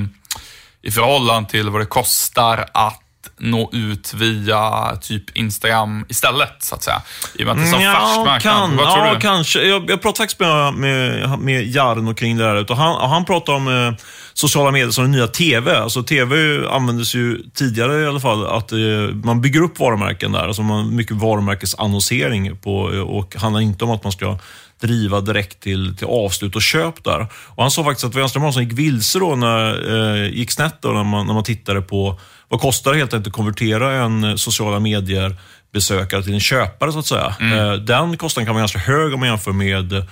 i 0.83 0.91
förhållande 0.91 1.51
till 1.51 1.71
vad 1.71 1.81
det 1.81 1.87
kostar 1.87 2.69
att 2.75 3.04
nå 3.39 3.71
ut 3.73 4.15
via 4.15 4.97
typ 4.97 5.37
Instagram 5.37 6.05
istället, 6.09 6.57
så 6.59 6.75
att 6.75 6.83
säga. 6.83 7.03
I 7.35 7.43
och 7.43 7.47
med 7.47 7.53
att 7.53 7.59
det 7.59 7.69
är 7.69 7.73
så 7.73 7.79
färsk 7.79 8.19
marknad. 8.19 8.41
kan, 8.41 8.77
vad 8.77 8.95
tror 8.95 9.07
ja, 9.07 9.15
du? 9.15 9.21
kanske. 9.21 9.63
Jag, 9.63 9.91
jag 9.91 10.03
pratade 10.03 10.17
faktiskt 10.17 10.41
med, 10.41 10.75
med, 10.75 11.39
med 11.39 11.75
Jarno 11.75 12.15
kring 12.15 12.37
det 12.37 12.45
här. 12.45 12.71
Och 12.71 12.77
han, 12.77 13.11
han 13.11 13.25
pratade 13.25 13.57
om 13.57 13.69
eh, 13.69 13.95
sociala 14.35 14.71
medier 14.71 14.91
som 14.91 15.05
den 15.05 15.13
nya 15.13 15.27
TV. 15.27 15.77
Alltså 15.77 16.03
TV 16.03 16.67
användes 16.69 17.15
ju 17.15 17.43
tidigare 17.55 18.03
i 18.03 18.07
alla 18.07 18.21
fall, 18.21 18.47
att 18.47 18.73
eh, 18.73 18.79
man 19.25 19.41
bygger 19.41 19.61
upp 19.61 19.79
varumärken 19.79 20.33
där. 20.33 20.47
Alltså 20.47 20.63
man, 20.63 20.97
mycket 20.97 21.17
varumärkesannonsering 21.17 22.57
på, 22.57 22.93
eh, 22.95 23.01
och 23.01 23.37
handlar 23.37 23.61
inte 23.61 23.85
om 23.85 23.91
att 23.91 24.05
man 24.05 24.13
ska 24.13 24.39
driva 24.81 25.21
direkt 25.21 25.61
till, 25.61 25.97
till 25.97 26.07
avslut 26.07 26.57
och 26.57 26.63
köp 26.63 27.05
där. 27.05 27.27
Och 27.33 27.63
Han 27.63 27.71
sa 27.71 27.85
faktiskt 27.85 28.17
att 28.17 28.55
som 28.55 28.63
gick 28.63 28.73
vilse 28.73 29.19
då, 29.19 29.37
när, 29.37 29.95
eh, 29.95 30.31
gick 30.31 30.51
snett 30.51 30.83
då, 30.83 30.89
när, 30.89 31.05
man, 31.05 31.27
när 31.27 31.35
man 31.35 31.45
tittade 31.45 31.81
på 31.81 32.19
vad 32.49 32.61
kostar 32.61 32.93
det 32.93 32.99
helt 32.99 33.15
enkelt 33.15 33.27
att 33.27 33.33
konvertera 33.33 33.93
en 34.05 34.25
eh, 34.25 34.35
sociala 34.37 34.81
medier 34.81 35.37
besökare 35.73 36.23
till 36.23 36.35
en 36.35 36.41
köpare 36.41 36.93
så 36.93 36.99
att 36.99 37.07
säga. 37.07 37.35
Eh, 37.41 37.73
Den 37.73 38.17
kostnaden 38.17 38.47
kan 38.47 38.55
vara 38.55 38.63
ganska 38.63 38.79
hög 38.79 39.15
om 39.15 39.21
man 39.21 39.29
jämför 39.29 39.53
med 39.53 39.93
eh, 39.93 40.05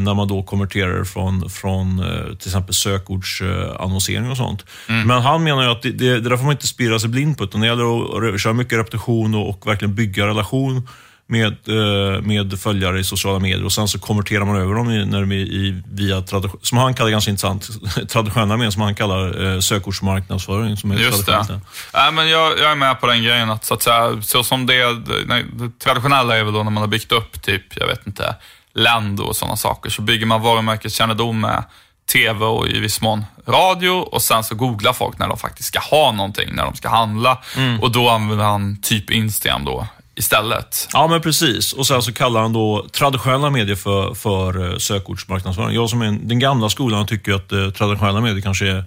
när 0.00 0.14
man 0.14 0.28
då 0.28 0.42
konverterar 0.42 1.04
från, 1.04 1.50
från 1.50 2.04
till 2.38 2.48
exempel 2.48 2.74
sökordsannonsering 2.74 4.30
och 4.30 4.36
sånt. 4.36 4.64
Men 5.06 5.22
han 5.22 5.44
menar 5.44 5.62
ju 5.62 5.70
att 5.70 5.82
det, 5.82 5.90
det, 5.90 6.20
det 6.20 6.28
där 6.28 6.36
får 6.36 6.44
man 6.44 6.52
inte 6.52 6.66
spira 6.66 6.98
sig 6.98 7.08
blind 7.08 7.38
på, 7.38 7.44
utan 7.44 7.60
det 7.60 7.66
gäller 7.66 8.34
att 8.34 8.40
köra 8.40 8.52
mycket 8.52 8.78
repetition 8.78 9.34
och, 9.34 9.48
och 9.48 9.66
verkligen 9.66 9.94
bygga 9.94 10.26
relation 10.26 10.88
med, 11.30 11.68
eh, 11.68 12.22
med 12.22 12.60
följare 12.60 13.00
i 13.00 13.04
sociala 13.04 13.38
medier 13.38 13.64
och 13.64 13.72
sen 13.72 13.88
så 13.88 13.98
konverterar 13.98 14.44
man 14.44 14.56
över 14.56 14.74
dem 14.74 14.90
i, 14.90 15.06
när 15.06 15.20
de 15.20 15.32
är 15.32 15.36
i, 15.36 15.82
via, 15.92 16.24
som 16.62 16.78
han 16.78 16.94
kallar 16.94 17.10
ganska 17.10 17.30
intressant, 17.30 17.68
traditionella 18.08 18.56
medier, 18.56 18.70
som 18.70 18.82
han 18.82 18.94
kallar 18.94 19.54
eh, 19.54 19.60
sökordsmarknadsföring. 19.60 20.76
Som 20.76 20.90
är 20.90 20.96
Just 20.96 21.26
det. 21.26 21.60
Nej, 21.94 22.12
men 22.12 22.28
jag, 22.28 22.58
jag 22.58 22.70
är 22.70 22.74
med 22.74 23.00
på 23.00 23.06
den 23.06 23.22
grejen 23.22 23.50
att 23.50 23.64
så, 23.64 23.74
att 23.74 23.82
säga, 23.82 24.22
så 24.22 24.44
som 24.44 24.66
det, 24.66 25.02
nej, 25.26 25.44
det 25.52 25.78
traditionella 25.78 26.36
är 26.36 26.44
väl 26.44 26.52
då 26.52 26.62
när 26.62 26.70
man 26.70 26.82
har 26.82 26.88
byggt 26.88 27.12
upp 27.12 27.42
typ, 27.42 27.76
jag 27.76 27.86
vet 27.86 28.06
inte, 28.06 28.34
land 28.74 29.20
och 29.20 29.36
sådana 29.36 29.56
saker. 29.56 29.90
Så 29.90 30.02
bygger 30.02 30.26
man 30.26 30.42
varumärkeskännedom 30.42 31.40
med 31.40 31.64
TV 32.12 32.44
och 32.44 32.68
i 32.68 32.78
viss 32.78 33.00
mån 33.00 33.24
radio 33.46 33.90
och 33.90 34.22
sen 34.22 34.44
så 34.44 34.54
googlar 34.54 34.92
folk 34.92 35.18
när 35.18 35.28
de 35.28 35.38
faktiskt 35.38 35.68
ska 35.68 35.80
ha 35.80 36.12
någonting, 36.12 36.54
när 36.54 36.64
de 36.64 36.76
ska 36.76 36.88
handla. 36.88 37.38
Och 37.80 37.92
då 37.92 38.08
använder 38.08 38.44
han 38.44 38.80
typ 38.82 39.10
Instagram 39.10 39.64
då 39.64 39.86
istället. 40.20 40.88
Ja, 40.92 41.06
men 41.06 41.20
precis. 41.20 41.72
Och 41.72 41.86
sen 41.86 42.02
så 42.02 42.12
kallar 42.12 42.42
han 42.42 42.52
då 42.52 42.86
traditionella 42.92 43.50
medier 43.50 43.76
för, 43.76 44.14
för 44.14 44.70
eh, 44.70 44.76
sökordsmarknadsföring. 44.78 45.74
Jag 45.74 45.90
som 45.90 46.02
är 46.02 46.18
den 46.22 46.38
gamla 46.38 46.68
skolan 46.68 47.06
tycker 47.06 47.34
att 47.34 47.52
eh, 47.52 47.70
traditionella 47.70 48.20
medier 48.20 48.42
kanske 48.42 48.66
är 48.66 48.84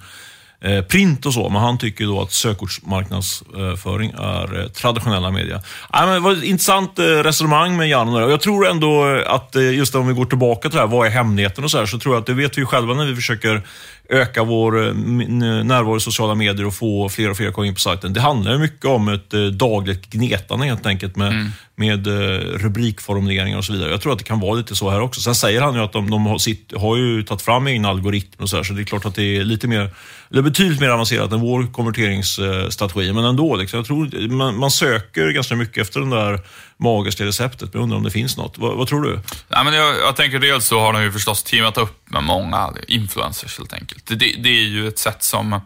eh, 0.62 0.84
print 0.84 1.25
och 1.25 1.34
så, 1.34 1.50
men 1.50 1.62
han 1.62 1.78
tycker 1.78 2.06
då 2.06 2.22
att 2.22 2.32
sökordsmarknadsföring 2.32 4.12
är 4.18 4.62
eh, 4.62 4.68
traditionella 4.68 5.32
medier. 5.32 5.62
Ja, 5.92 6.06
men 6.06 6.13
det 6.13 6.20
var 6.20 6.32
ett 6.32 6.44
intressant 6.44 6.92
resonemang 7.00 7.78
med 7.78 7.90
Jan 7.90 8.10
och 8.10 8.32
Jag 8.32 8.42
tror 8.42 8.68
ändå 8.68 9.22
att 9.28 9.56
just 9.56 9.96
om 9.96 10.08
vi 10.08 10.13
går 10.13 10.25
tillbaka 10.25 10.70
till 10.70 10.78
det 10.78 10.82
här, 10.82 10.88
vad 10.88 11.08
är 11.08 11.12
hemligheten 11.12 11.63
och 11.63 11.72
så 11.72 11.78
här, 11.78 11.86
så 11.86 12.00
tror 12.00 12.16
jag 12.16 12.22
att 12.22 12.28
det 12.28 12.34
vet 12.34 12.58
vi 12.58 12.62
ju 12.62 12.66
själva 12.66 12.94
när 12.94 13.06
vi 13.06 13.16
försöker 13.16 13.63
öka 14.10 14.43
vår 14.43 14.88
eh, 14.88 14.93
närvaro 14.93 15.98
i 15.98 16.00
sociala 16.00 16.36
medier 16.36 16.65
och 16.65 16.74
få 16.74 17.10
fler 17.10 17.29
och 17.29 17.38
fler 17.38 17.48
att 17.48 17.53
komma 17.53 17.67
in 17.67 17.74
på 17.74 17.79
sajten. 17.79 18.13
Det 18.13 18.22
handlar 18.22 18.57
mycket 18.57 18.86
om 18.86 19.07
ett 19.07 19.33
eh, 19.33 19.45
dagligt 19.45 20.10
gnetande 20.10 20.65
helt 20.65 20.86
enkelt 20.86 21.15
med, 21.15 21.27
mm. 21.27 21.48
med 21.75 22.07
eh, 22.07 22.39
rubrikformuleringar 22.39 23.57
och 23.57 23.65
så 23.65 23.74
vidare. 23.74 23.91
Jag 23.91 24.01
tror 24.01 24.13
att 24.13 24.17
det 24.17 24.24
kan 24.24 24.39
vara 24.39 24.53
lite 24.53 24.75
så 24.75 24.89
här 24.89 25.01
också. 25.01 25.22
Sen 25.22 25.36
säger 25.36 25.62
han 25.62 25.75
ju 25.75 25.81
att 25.81 25.93
de, 25.93 26.10
de 26.10 26.25
har, 26.25 26.38
sitt, 26.38 26.74
har 26.77 26.98
ju 26.98 27.24
tagit 27.24 27.41
fram 27.41 27.67
egna 27.67 27.89
algoritmer 27.89 28.43
och 28.43 28.50
så 28.50 28.55
här, 28.55 28.63
så 28.63 28.74
det 28.74 28.81
är 28.81 28.86
klart 28.86 29.05
att 29.05 29.15
det 29.15 29.38
är 29.38 29.43
lite 29.43 29.67
mer, 29.67 29.89
eller 30.31 30.41
betydligt 30.41 30.79
mer 30.79 30.89
avancerat 30.89 31.31
än 31.31 31.41
vår 31.41 31.72
konverteringsstrategi. 31.72 33.13
Men 33.13 33.25
ändå, 33.25 33.55
liksom, 33.55 33.77
jag 33.77 33.86
tror 33.86 34.27
man, 34.29 34.57
man 34.57 34.72
söker 34.72 35.29
ganska 35.29 35.55
mycket 35.55 35.77
efter 35.77 36.00
den 36.00 36.10
där 36.10 36.39
magiska 36.77 37.25
receptet, 37.25 37.74
men 37.74 37.80
jag 37.80 37.84
undrar 37.84 37.98
om 37.98 38.03
det 38.03 38.12
finns 38.12 38.38
något. 38.38 38.58
Vad, 38.58 38.77
vad 38.77 38.88
tror 38.88 39.01
du? 39.01 39.20
Nej, 39.48 39.63
men 39.63 39.74
jag, 39.74 39.96
jag 39.98 40.15
tänker 40.15 40.39
dels 40.39 40.65
så 40.65 40.80
har 40.80 40.94
de 40.94 41.03
ju 41.03 41.12
förstås 41.12 41.44
teamat 41.44 41.77
upp 41.77 42.10
med 42.10 42.24
många 42.24 42.74
influencers 42.88 43.58
helt 43.58 43.74
enkelt. 43.74 44.06
Det, 44.06 44.15
det 44.15 44.50
är 44.50 44.63
ju 44.63 44.88
ett 44.88 45.00
sätt 45.00 45.24
som, 45.24 45.62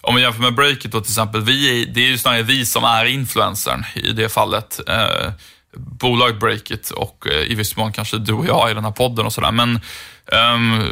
om 0.00 0.14
vi 0.14 0.22
jämför 0.22 0.40
med 0.40 0.54
Breakit 0.54 0.92
då 0.92 1.00
till 1.00 1.10
exempel, 1.10 1.40
vi 1.40 1.82
är, 1.82 1.86
det 1.86 2.00
är 2.00 2.08
ju 2.08 2.18
snarare 2.18 2.42
vi 2.42 2.66
som 2.66 2.84
är 2.84 3.04
influencern 3.04 3.84
i 3.94 4.12
det 4.12 4.28
fallet. 4.28 4.80
Eh, 4.88 5.32
bolaget 5.76 6.40
Breakit 6.40 6.90
och 6.90 7.26
eh, 7.30 7.52
i 7.52 7.54
viss 7.54 7.76
mån 7.76 7.92
kanske 7.92 8.18
du 8.18 8.32
och 8.32 8.46
jag 8.46 8.70
i 8.70 8.74
den 8.74 8.84
här 8.84 8.90
podden 8.90 9.26
och 9.26 9.32
sådär. 9.32 9.52
Men 9.52 9.80
um, 10.32 10.82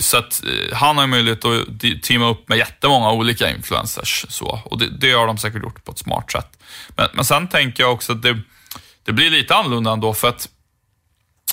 så 0.00 0.16
att 0.16 0.42
eh, 0.44 0.76
han 0.76 0.98
har 0.98 1.06
möjlighet 1.06 1.44
att 1.44 1.80
teama 2.02 2.28
upp 2.28 2.48
med 2.48 2.58
jättemånga 2.58 3.10
olika 3.12 3.50
influencers. 3.50 4.26
Så, 4.28 4.60
och 4.64 4.78
det, 4.78 4.88
det 5.00 5.12
har 5.12 5.26
de 5.26 5.38
säkert 5.38 5.62
gjort 5.62 5.84
på 5.84 5.92
ett 5.92 5.98
smart 5.98 6.32
sätt. 6.32 6.58
Men, 6.96 7.08
men 7.12 7.24
sen 7.24 7.48
tänker 7.48 7.82
jag 7.82 7.92
också 7.92 8.12
att 8.12 8.22
det, 8.22 8.38
det 9.04 9.12
blir 9.12 9.30
lite 9.30 9.54
annorlunda 9.54 9.90
ändå 9.90 10.14
för 10.14 10.28
att 10.28 10.48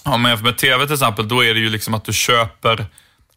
om 0.04 0.22
man 0.22 0.32
jämför 0.32 0.46
med 0.46 0.58
TV 0.58 0.86
till 0.86 0.94
exempel, 0.94 1.28
då 1.28 1.44
är 1.44 1.54
det 1.54 1.60
ju 1.60 1.70
liksom 1.70 1.94
att 1.94 2.06
du 2.06 2.14
köper 2.14 2.86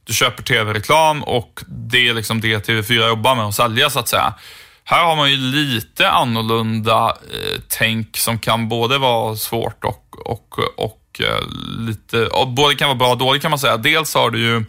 du 0.05 0.15
köper 0.15 0.43
tv-reklam 0.43 1.23
och 1.23 1.61
det 1.67 2.09
är 2.09 2.15
liksom 2.15 2.41
det 2.41 2.69
TV4 2.69 3.09
jobbar 3.09 3.35
med 3.35 3.45
att 3.45 3.55
sälja 3.55 3.91
så 3.91 3.99
att 3.99 4.09
säga. 4.09 4.35
Här 4.85 5.05
har 5.05 5.17
man 5.17 5.31
ju 5.31 5.37
lite 5.37 6.11
annorlunda 6.11 7.09
eh, 7.09 7.61
tänk 7.69 8.17
som 8.17 8.39
kan 8.39 8.69
både 8.69 8.99
vara 8.99 9.37
svårt 9.37 9.85
och, 9.85 10.27
och, 10.27 10.59
och 10.77 11.21
eh, 11.21 11.49
lite, 11.79 12.27
och 12.27 12.49
både 12.49 12.75
kan 12.75 12.89
vara 12.89 12.99
bra 12.99 13.11
och 13.11 13.19
dåligt 13.19 13.43
kan 13.43 13.51
man 13.51 13.59
säga. 13.59 13.77
Dels 13.77 14.15
har 14.15 14.31
du 14.31 14.39
ju 14.39 14.65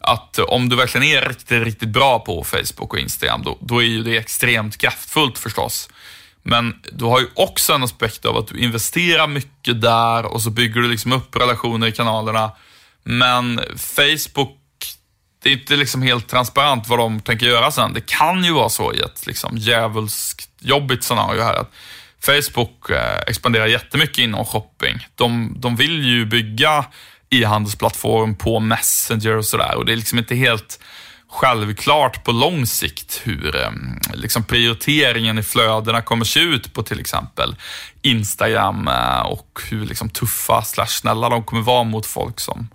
att 0.00 0.38
om 0.38 0.68
du 0.68 0.76
verkligen 0.76 1.06
är 1.06 1.28
riktigt, 1.28 1.64
riktigt 1.64 1.88
bra 1.88 2.18
på 2.18 2.44
Facebook 2.44 2.92
och 2.92 2.98
Instagram, 2.98 3.42
då, 3.42 3.58
då 3.60 3.82
är 3.82 3.86
ju 3.86 4.02
det 4.02 4.16
extremt 4.16 4.78
kraftfullt 4.78 5.38
förstås. 5.38 5.88
Men 6.42 6.74
du 6.92 7.04
har 7.04 7.20
ju 7.20 7.26
också 7.34 7.72
en 7.72 7.82
aspekt 7.82 8.24
av 8.24 8.36
att 8.36 8.46
du 8.46 8.58
investerar 8.58 9.26
mycket 9.26 9.80
där 9.80 10.24
och 10.24 10.42
så 10.42 10.50
bygger 10.50 10.80
du 10.80 10.88
liksom 10.88 11.12
upp 11.12 11.36
relationer 11.36 11.86
i 11.86 11.92
kanalerna. 11.92 12.50
Men 13.04 13.60
Facebook, 13.76 14.58
det 15.42 15.48
är 15.48 15.52
inte 15.52 15.76
liksom 15.76 16.02
helt 16.02 16.28
transparent 16.28 16.88
vad 16.88 16.98
de 16.98 17.20
tänker 17.20 17.46
göra 17.46 17.70
sen. 17.70 17.92
Det 17.92 18.06
kan 18.06 18.44
ju 18.44 18.52
vara 18.52 18.68
så 18.68 18.94
i 18.94 19.00
ett 19.00 19.26
liksom 19.26 19.56
djävulskt 19.56 20.50
jobbigt 20.58 21.04
scenario 21.04 21.42
här. 21.42 21.54
Att 21.54 21.70
Facebook 22.20 22.90
eh, 22.90 23.18
expanderar 23.26 23.66
jättemycket 23.66 24.18
inom 24.18 24.44
shopping. 24.44 25.08
De, 25.14 25.54
de 25.58 25.76
vill 25.76 26.04
ju 26.04 26.26
bygga 26.26 26.84
e-handelsplattform 27.30 28.34
på 28.34 28.60
Messenger 28.60 29.36
och 29.36 29.44
sådär 29.44 29.74
och 29.76 29.86
det 29.86 29.92
är 29.92 29.96
liksom 29.96 30.18
inte 30.18 30.34
helt 30.34 30.78
självklart 31.32 32.24
på 32.24 32.32
lång 32.32 32.66
sikt 32.66 33.20
hur 33.24 33.56
eh, 33.56 33.70
liksom 34.14 34.44
prioriteringen 34.44 35.38
i 35.38 35.42
flödena 35.42 36.02
kommer 36.02 36.24
se 36.24 36.40
ut 36.40 36.74
på 36.74 36.82
till 36.82 37.00
exempel 37.00 37.56
Instagram 38.02 38.88
eh, 38.88 39.20
och 39.20 39.60
hur 39.70 39.86
liksom 39.86 40.10
tuffa 40.10 40.62
slash 40.62 40.86
snälla 40.86 41.28
de 41.28 41.44
kommer 41.44 41.62
vara 41.62 41.84
mot 41.84 42.06
folk 42.06 42.40
som, 42.40 42.68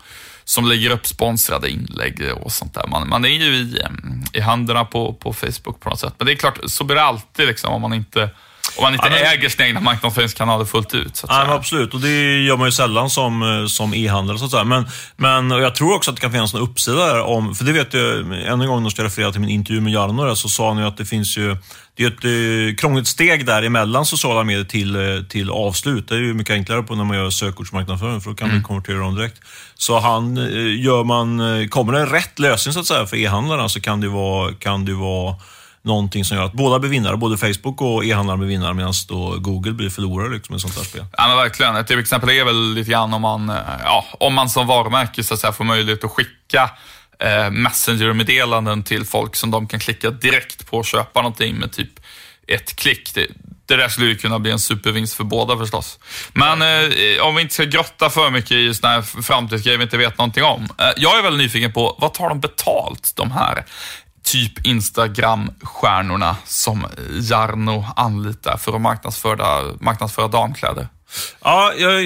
som 0.43 0.65
lägger 0.65 0.89
upp 0.89 1.07
sponsrade 1.07 1.69
inlägg 1.69 2.31
och 2.41 2.51
sånt 2.51 2.73
där. 2.73 2.87
Man, 2.87 3.09
man 3.09 3.25
är 3.25 3.29
ju 3.29 3.55
i, 3.55 3.79
eh, 3.79 3.89
i 4.33 4.41
händerna 4.41 4.85
på, 4.85 5.13
på 5.13 5.33
Facebook 5.33 5.79
på 5.79 5.89
något 5.89 5.99
sätt. 5.99 6.13
Men 6.17 6.25
det 6.25 6.33
är 6.33 6.35
klart, 6.35 6.59
så 6.65 6.83
blir 6.83 6.95
det 6.95 7.03
alltid 7.03 7.47
liksom, 7.47 7.73
om 7.73 7.81
man 7.81 7.93
inte 7.93 8.29
om 8.77 8.83
man 8.83 8.93
inte 8.93 9.07
ja, 9.07 9.15
äger 9.15 9.49
sina 9.49 9.67
egna 9.67 9.79
marknadsföringskanaler 9.79 10.65
fullt 10.65 10.93
ut. 10.93 11.15
Så 11.15 11.27
ja, 11.29 11.53
absolut, 11.53 11.93
och 11.93 11.99
det 11.99 12.43
gör 12.43 12.57
man 12.57 12.67
ju 12.67 12.71
sällan 12.71 13.09
som, 13.09 13.43
eh, 13.43 13.67
som 13.67 13.93
e-handel. 13.93 14.39
Så 14.39 14.45
att 14.45 14.51
säga. 14.51 14.63
Men, 14.63 14.87
men 15.15 15.51
jag 15.51 15.75
tror 15.75 15.95
också 15.95 16.11
att 16.11 16.17
det 16.17 16.21
kan 16.21 16.31
finnas 16.31 16.53
en 16.53 16.59
uppsida 16.59 16.97
där. 16.97 17.21
Om, 17.21 17.55
för 17.55 17.65
det 17.65 17.71
vet 17.71 17.93
jag, 17.93 18.19
än 18.19 18.61
en 18.61 18.67
gång 18.67 18.83
när 18.83 18.93
jag 18.97 19.05
referera 19.05 19.31
till 19.31 19.41
min 19.41 19.49
intervju 19.49 19.81
med 19.81 19.93
Jarno, 19.93 20.35
så 20.35 20.49
sa 20.49 20.67
han 20.67 20.77
ju 20.77 20.87
att 20.87 20.97
det 20.97 21.05
finns 21.05 21.37
ju 21.37 21.57
det 21.95 22.03
är 22.03 22.07
ett 22.07 22.25
eh, 22.71 22.75
krångligt 22.75 23.07
steg 23.07 23.45
där 23.45 23.63
emellan 23.63 24.05
sociala 24.05 24.43
medier 24.43 24.63
till, 24.63 24.95
eh, 24.95 25.23
till 25.29 25.49
avslut. 25.49 26.07
Det 26.07 26.15
är 26.15 26.19
ju 26.19 26.33
mycket 26.33 26.53
enklare 26.53 26.83
på 26.83 26.95
när 26.95 27.03
man 27.03 27.17
gör 27.17 27.29
sökordsmarknadsföring, 27.29 28.21
för 28.21 28.29
då 28.29 28.35
kan 28.35 28.47
mm. 28.47 28.57
man 28.57 28.63
konvertera 28.63 28.97
dem 28.97 29.15
direkt. 29.15 29.41
Så 29.75 29.99
han, 29.99 30.35
gör 30.81 31.03
man, 31.03 31.39
kommer 31.69 31.93
det 31.93 31.99
en 31.99 32.09
rätt 32.09 32.39
lösning 32.39 32.73
så 32.73 32.79
att 32.79 32.85
säga 32.85 33.05
för 33.05 33.17
e-handlarna 33.17 33.69
så 33.69 33.81
kan 33.81 34.01
det 34.01 34.07
vara, 34.07 34.53
kan 34.53 34.85
det 34.85 34.93
vara 34.93 35.35
någonting 35.87 36.25
som 36.25 36.37
gör 36.37 36.43
att 36.43 36.53
båda 36.53 36.79
blir 36.79 36.89
vinnare. 36.89 37.17
Både 37.17 37.37
Facebook 37.37 37.81
och 37.81 38.05
e-handlare 38.05 38.37
blir 38.37 38.47
vinnare 38.47 38.73
medan 38.73 38.93
Google 39.37 39.71
blir 39.71 39.89
förlorare 39.89 40.33
liksom, 40.33 40.55
i 40.55 40.57
ett 40.57 40.61
sånt 40.61 40.77
här 40.77 40.83
spel. 40.83 41.05
Ja, 41.17 41.27
men 41.27 41.37
verkligen. 41.37 41.75
Ett 41.75 41.91
exempel 41.91 42.29
är 42.29 42.45
väl 42.45 42.73
lite 42.73 42.91
grann 42.91 43.13
om 43.13 43.21
man, 43.21 43.49
eh, 43.49 43.55
ja, 43.83 44.05
om 44.19 44.33
man 44.33 44.49
som 44.49 44.67
varumärke 44.67 45.23
så 45.23 45.33
att 45.33 45.39
säga, 45.39 45.53
får 45.53 45.63
möjlighet 45.63 46.03
att 46.03 46.11
skicka 46.11 46.69
eh, 47.19 47.49
Messenger-meddelanden 47.51 48.83
till 48.83 49.05
folk 49.05 49.35
som 49.35 49.51
de 49.51 49.67
kan 49.67 49.79
klicka 49.79 50.11
direkt 50.11 50.69
på 50.69 50.77
och 50.77 50.85
köpa 50.85 51.21
någonting 51.21 51.55
med 51.55 51.71
typ 51.71 51.99
ett 52.47 52.75
klick. 52.75 53.13
Det, 53.13 53.27
det 53.65 53.75
där 53.75 53.89
skulle 53.89 54.07
ju 54.07 54.17
kunna 54.17 54.39
bli 54.39 54.51
en 54.51 54.59
supervinst 54.59 55.13
för 55.13 55.23
båda 55.23 55.57
förstås. 55.57 55.99
Men 56.33 56.61
eh, 56.61 57.21
om 57.21 57.35
vi 57.35 57.41
inte 57.41 57.53
ska 57.53 57.63
grotta 57.63 58.09
för 58.09 58.29
mycket 58.29 58.51
i 58.51 58.73
sådana 58.73 58.95
här 58.95 59.21
framtidsgrejer 59.21 59.77
vi 59.77 59.83
inte 59.83 59.97
vet 59.97 60.17
någonting 60.17 60.43
om. 60.43 60.63
Eh, 60.77 60.89
jag 60.97 61.19
är 61.19 61.23
väldigt 61.23 61.41
nyfiken 61.45 61.73
på, 61.73 61.95
vad 61.99 62.13
tar 62.13 62.29
de 62.29 62.39
betalt, 62.39 63.13
de 63.15 63.31
här 63.31 63.65
typ 64.31 64.65
Instagram-stjärnorna 64.65 66.35
som 66.45 66.85
Jarno 67.21 67.85
anlitar 67.95 68.57
för 68.57 68.75
att 68.75 68.81
marknadsföra, 68.81 69.75
marknadsföra 69.79 70.27
damkläder? 70.27 70.87
Ja, 71.43 71.73
jag, 71.73 71.99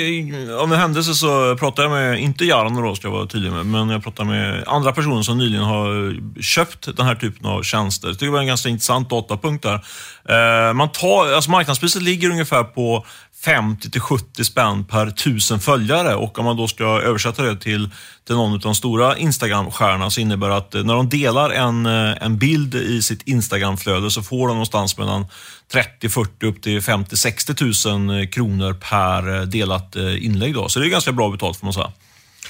om 0.64 0.72
en 0.72 0.80
händelse 0.80 1.14
så 1.14 1.58
pratade 1.58 1.88
jag 1.88 1.92
med, 1.92 2.20
inte 2.22 2.46
Jarno 2.46 2.82
då 2.82 2.96
ska 2.96 3.08
jag 3.08 3.14
vara 3.14 3.28
tydlig 3.28 3.52
med, 3.52 3.66
men 3.66 3.90
jag 3.90 4.04
pratade 4.04 4.30
med 4.30 4.64
andra 4.68 4.92
personer 4.92 5.22
som 5.22 5.38
nyligen 5.38 5.64
har 5.64 6.16
köpt 6.42 6.98
den 6.98 7.06
här 7.06 7.16
typen 7.16 7.46
av 7.46 7.64
tjänster. 7.64 8.08
Jag 8.08 8.16
tycker 8.16 8.26
det 8.26 8.32
var 8.32 8.40
en 8.40 8.48
ganska 8.48 8.70
intressant 8.70 9.10
datapunkt 9.10 9.64
där. 9.64 9.86
Eh, 10.30 10.74
man 10.74 10.90
tar, 10.90 11.34
alltså 11.34 11.52
marknadspriset 11.52 12.02
ligger 12.02 12.30
ungefär 12.30 12.64
på 12.64 13.06
50 13.44 13.90
till 13.90 14.02
70 14.02 14.44
spänn 14.44 14.86
per 14.86 15.12
tusen 15.12 15.60
följare 15.60 16.16
och 16.16 16.40
om 16.40 16.46
man 16.46 16.58
då 16.58 16.68
ska 16.68 16.84
översätta 16.84 17.44
det 17.44 17.56
till, 17.58 17.90
till 18.28 18.36
någon 18.36 18.54
av 18.54 18.60
de 18.60 18.76
stora 18.76 19.18
Instagram-stjärnorna 19.18 20.10
så 20.10 20.22
innebär 20.22 20.50
det 20.50 20.56
att 20.56 20.76
eh, 20.76 20.84
när 20.84 20.94
de 20.94 21.10
delar 21.10 21.50
en, 21.50 21.86
eh, 21.86 22.18
en 22.22 22.38
bild 22.38 22.76
i 22.76 23.02
sitt 23.02 23.28
Instagram-flöde 23.28 24.12
så 24.12 24.24
får 24.24 24.48
de 24.48 24.54
någonstans 24.54 24.98
mellan 24.98 25.26
30, 25.72 26.10
40 26.10 26.46
upp 26.46 26.62
till 26.62 26.82
50, 26.82 27.18
60 27.18 27.88
000 27.88 28.28
kronor 28.28 28.74
per 28.74 29.36
eh, 29.36 29.42
delat 29.42 29.96
inlägg. 29.96 30.54
Då. 30.54 30.70
Så 30.70 30.80
det 30.80 30.88
är 30.88 30.90
ganska 30.90 31.12
bra 31.12 31.30
betalt 31.30 31.58
får 31.58 31.66
man 31.66 31.74
säga. 31.74 31.92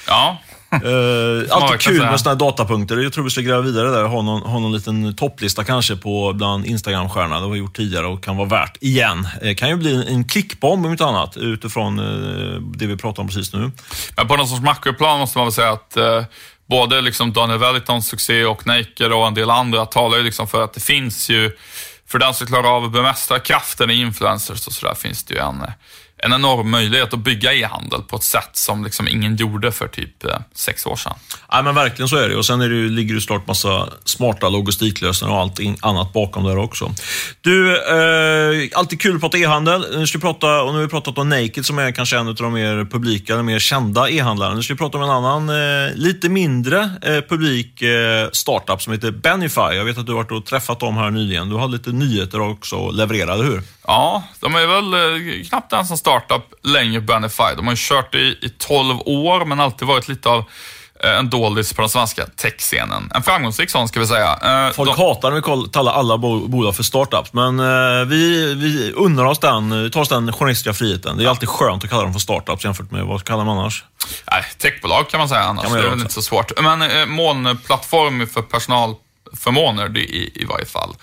Ja, 0.08 0.38
Uh, 0.74 1.44
alltid 1.50 1.80
kul 1.80 2.00
med 2.00 2.20
sådana 2.20 2.36
här 2.36 2.52
datapunkter. 2.52 2.98
Jag 2.98 3.14
tror 3.14 3.24
vi 3.24 3.30
ska 3.30 3.42
gräva 3.42 3.62
vidare 3.62 3.90
där 3.90 4.04
och 4.04 4.10
ha 4.10 4.22
någon, 4.22 4.42
ha 4.42 4.60
någon 4.60 4.72
liten 4.72 5.16
topplista 5.16 5.64
kanske 5.64 5.96
på 5.96 6.34
bland 6.34 6.66
Instagram-stjärnorna. 6.66 7.36
Det 7.36 7.46
har 7.46 7.52
vi 7.52 7.60
gjort 7.60 7.76
tidigare 7.76 8.08
och 8.08 8.24
kan 8.24 8.38
vara 8.38 8.48
värt 8.48 8.78
igen. 8.82 9.28
Det 9.42 9.50
uh, 9.50 9.56
kan 9.56 9.70
ju 9.70 9.76
bli 9.76 9.96
en, 9.96 10.08
en 10.08 10.28
klickbomb 10.28 10.86
om 10.86 10.92
inte 10.92 11.06
annat 11.06 11.38
utifrån 11.38 12.00
uh, 12.00 12.62
det 12.62 12.88
vi 12.88 12.98
pratar 12.98 13.22
om 13.22 13.28
precis 13.28 13.54
nu. 13.54 13.72
Men 14.18 14.28
på 14.28 14.36
någon 14.36 14.48
sorts 14.48 14.62
makroplan 14.62 15.20
måste 15.20 15.38
man 15.38 15.46
väl 15.46 15.54
säga 15.54 15.72
att 15.72 15.98
uh, 15.98 16.24
både 16.70 17.02
liksom 17.02 17.34
Daniel 17.34 17.60
Wellingtons 17.60 18.08
succé 18.08 18.46
och 18.46 18.68
Naked 18.68 19.14
och 19.14 19.28
en 19.28 19.34
del 19.34 19.50
andra 19.50 19.86
talar 19.86 20.18
ju 20.18 20.24
liksom 20.24 20.48
för 20.48 20.64
att 20.64 20.74
det 20.74 20.80
finns 20.80 21.30
ju, 21.30 21.52
för 22.08 22.20
den 22.20 22.34
som 22.34 22.48
klarar 22.48 22.76
av 22.78 22.84
att 22.84 22.92
bemästra 22.92 23.40
kraften 23.40 23.90
i 23.90 23.94
influencers 23.94 24.68
och 24.68 24.74
sådär, 24.74 24.96
finns 24.96 25.24
det 25.24 25.34
ju 25.34 25.40
en 25.40 25.64
en 26.22 26.34
enorm 26.34 26.70
möjlighet 26.70 27.14
att 27.14 27.20
bygga 27.20 27.54
e-handel 27.54 28.02
på 28.02 28.16
ett 28.16 28.24
sätt 28.24 28.50
som 28.54 28.84
liksom 28.84 29.08
ingen 29.08 29.36
gjorde 29.36 29.72
för 29.72 29.88
typ 29.88 30.26
eh, 30.26 30.40
sex 30.54 30.86
år 30.86 30.96
sedan. 30.96 31.14
Ja, 31.50 31.62
men 31.62 31.76
verkligen 31.76 32.10
så 32.10 32.16
är 32.16 32.30
det. 32.30 32.36
Och 32.36 32.46
Sen 32.46 32.62
är 32.62 32.70
det, 32.70 32.90
ligger 32.90 33.16
det 33.16 33.22
såklart 33.22 33.48
massa 33.48 33.90
smarta 34.06 34.50
logistiklösningar 34.50 35.34
och 35.34 35.42
allt 35.42 35.60
annat 35.82 36.14
bakom 36.14 36.44
där 36.44 36.58
också. 36.58 36.94
Du, 37.42 37.78
eh, 37.78 38.70
alltid 38.74 39.02
kul 39.02 39.16
att 39.16 39.22
prata 39.22 39.38
e-handel. 39.38 39.86
Nu 39.98 40.08
ska 40.08 40.18
vi 40.18 40.22
prata, 40.22 40.62
och 40.62 40.74
nu 40.74 40.78
har 40.80 40.84
vi 40.84 40.90
pratat 40.90 41.18
om 41.18 41.30
Naked 41.30 41.66
som 41.66 41.80
är 41.80 41.92
kanske 41.92 42.18
en 42.18 42.28
av 42.28 42.36
de 42.36 42.54
mer 42.54 42.86
publika, 42.86 43.34
eller 43.34 43.44
mer 43.44 43.60
kända 43.60 44.10
e-handlarna. 44.10 44.56
Nu 44.56 44.64
ska 44.64 44.74
vi 44.74 44.78
prata 44.78 44.98
om 44.98 45.04
en 45.04 45.10
annan, 45.10 45.50
eh, 45.50 45.96
lite 45.96 46.30
mindre 46.30 46.90
eh, 47.02 47.22
publik 47.30 47.82
eh, 47.82 48.30
startup 48.32 48.82
som 48.82 48.94
heter 48.94 49.12
Benify. 49.12 49.62
Jag 49.62 49.86
vet 49.86 49.98
att 49.98 50.06
du 50.06 50.12
har 50.12 50.24
varit 50.24 50.32
och 50.32 50.46
träffat 50.46 50.80
dem 50.80 50.98
här 50.98 51.10
nyligen. 51.10 51.50
Du 51.50 51.56
har 51.56 51.68
lite 51.68 51.92
nyheter 51.92 52.42
också 52.42 52.88
att 52.88 52.96
leverera, 52.96 53.34
eller 53.34 53.46
hur? 53.46 53.62
Ja, 53.88 54.24
de 54.40 54.56
är 54.56 54.68
väl 54.68 54.94
eh, 54.94 55.44
knappt 55.50 55.74
en 55.74 55.86
som 55.86 55.98
startup 55.98 56.54
länge, 56.64 57.02
Benify. 57.02 57.44
De 57.56 57.68
har 57.68 57.74
ju 57.74 57.78
kört 57.80 58.16
i, 58.16 58.38
i 58.42 58.54
12 58.58 59.00
år, 59.06 59.46
men 59.46 59.60
alltid 59.60 59.88
varit 59.88 60.08
lite 60.08 60.30
av 60.30 60.44
eh, 61.04 61.18
en 61.18 61.30
doldis 61.30 61.74
på 61.74 61.82
den 61.82 61.90
svenska 61.90 62.26
techscenen. 62.26 63.12
En 63.16 63.24
framgångsrik 63.24 63.70
sån 63.70 63.88
ska 63.88 64.00
vi 64.00 64.08
säga. 64.08 64.40
Eh, 64.44 64.74
Folk 64.74 64.96
de... 64.96 65.02
hatar 65.02 65.30
när 65.30 65.64
vi 65.66 65.70
kallar 65.72 65.94
alla 65.94 66.18
bolag 66.18 66.76
för 66.76 66.84
startups, 66.84 67.34
men 67.34 67.58
vi, 68.10 68.54
vi 68.54 68.92
unnar 68.92 69.26
oss 69.26 69.40
den, 69.40 69.92
tar 69.92 70.02
oss 70.02 70.10
den 70.10 70.34
journalistiska 70.34 70.74
friheten. 70.74 71.18
Det 71.18 71.24
är 71.24 71.30
alltid 71.30 71.50
skönt 71.50 71.84
att 71.84 71.90
kalla 71.90 72.04
dem 72.04 72.14
för 72.14 72.20
startups 72.20 72.64
jämfört 72.64 72.92
med 72.92 73.06
vad 73.06 73.24
kallar 73.24 73.46
man 73.46 73.58
annars? 73.58 73.86
Nej, 74.32 74.44
techbolag 74.58 75.10
kan 75.10 75.18
man 75.18 75.30
säga 75.30 75.42
annars. 75.42 75.70
Man 75.70 75.74
det 75.74 75.86
är 75.86 75.90
väl 75.90 76.00
inte 76.00 76.14
så 76.14 76.22
svårt. 76.22 76.62
Men 76.62 77.10
molnplattform 77.10 78.28
för 78.28 78.42
personalförmåner, 78.42 79.90
det 79.90 80.00
i, 80.00 80.32
i 80.36 80.46
varje 80.46 80.66
fall. 80.66 80.96